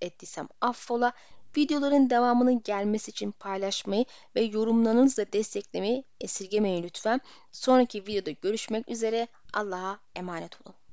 [0.00, 1.12] ettiysem affola.
[1.56, 4.04] Videoların devamının gelmesi için paylaşmayı
[4.36, 7.20] ve yorumlarınızla desteklemeyi esirgemeyin lütfen.
[7.52, 9.28] Sonraki videoda görüşmek üzere.
[9.52, 10.83] Allah'a emanet olun.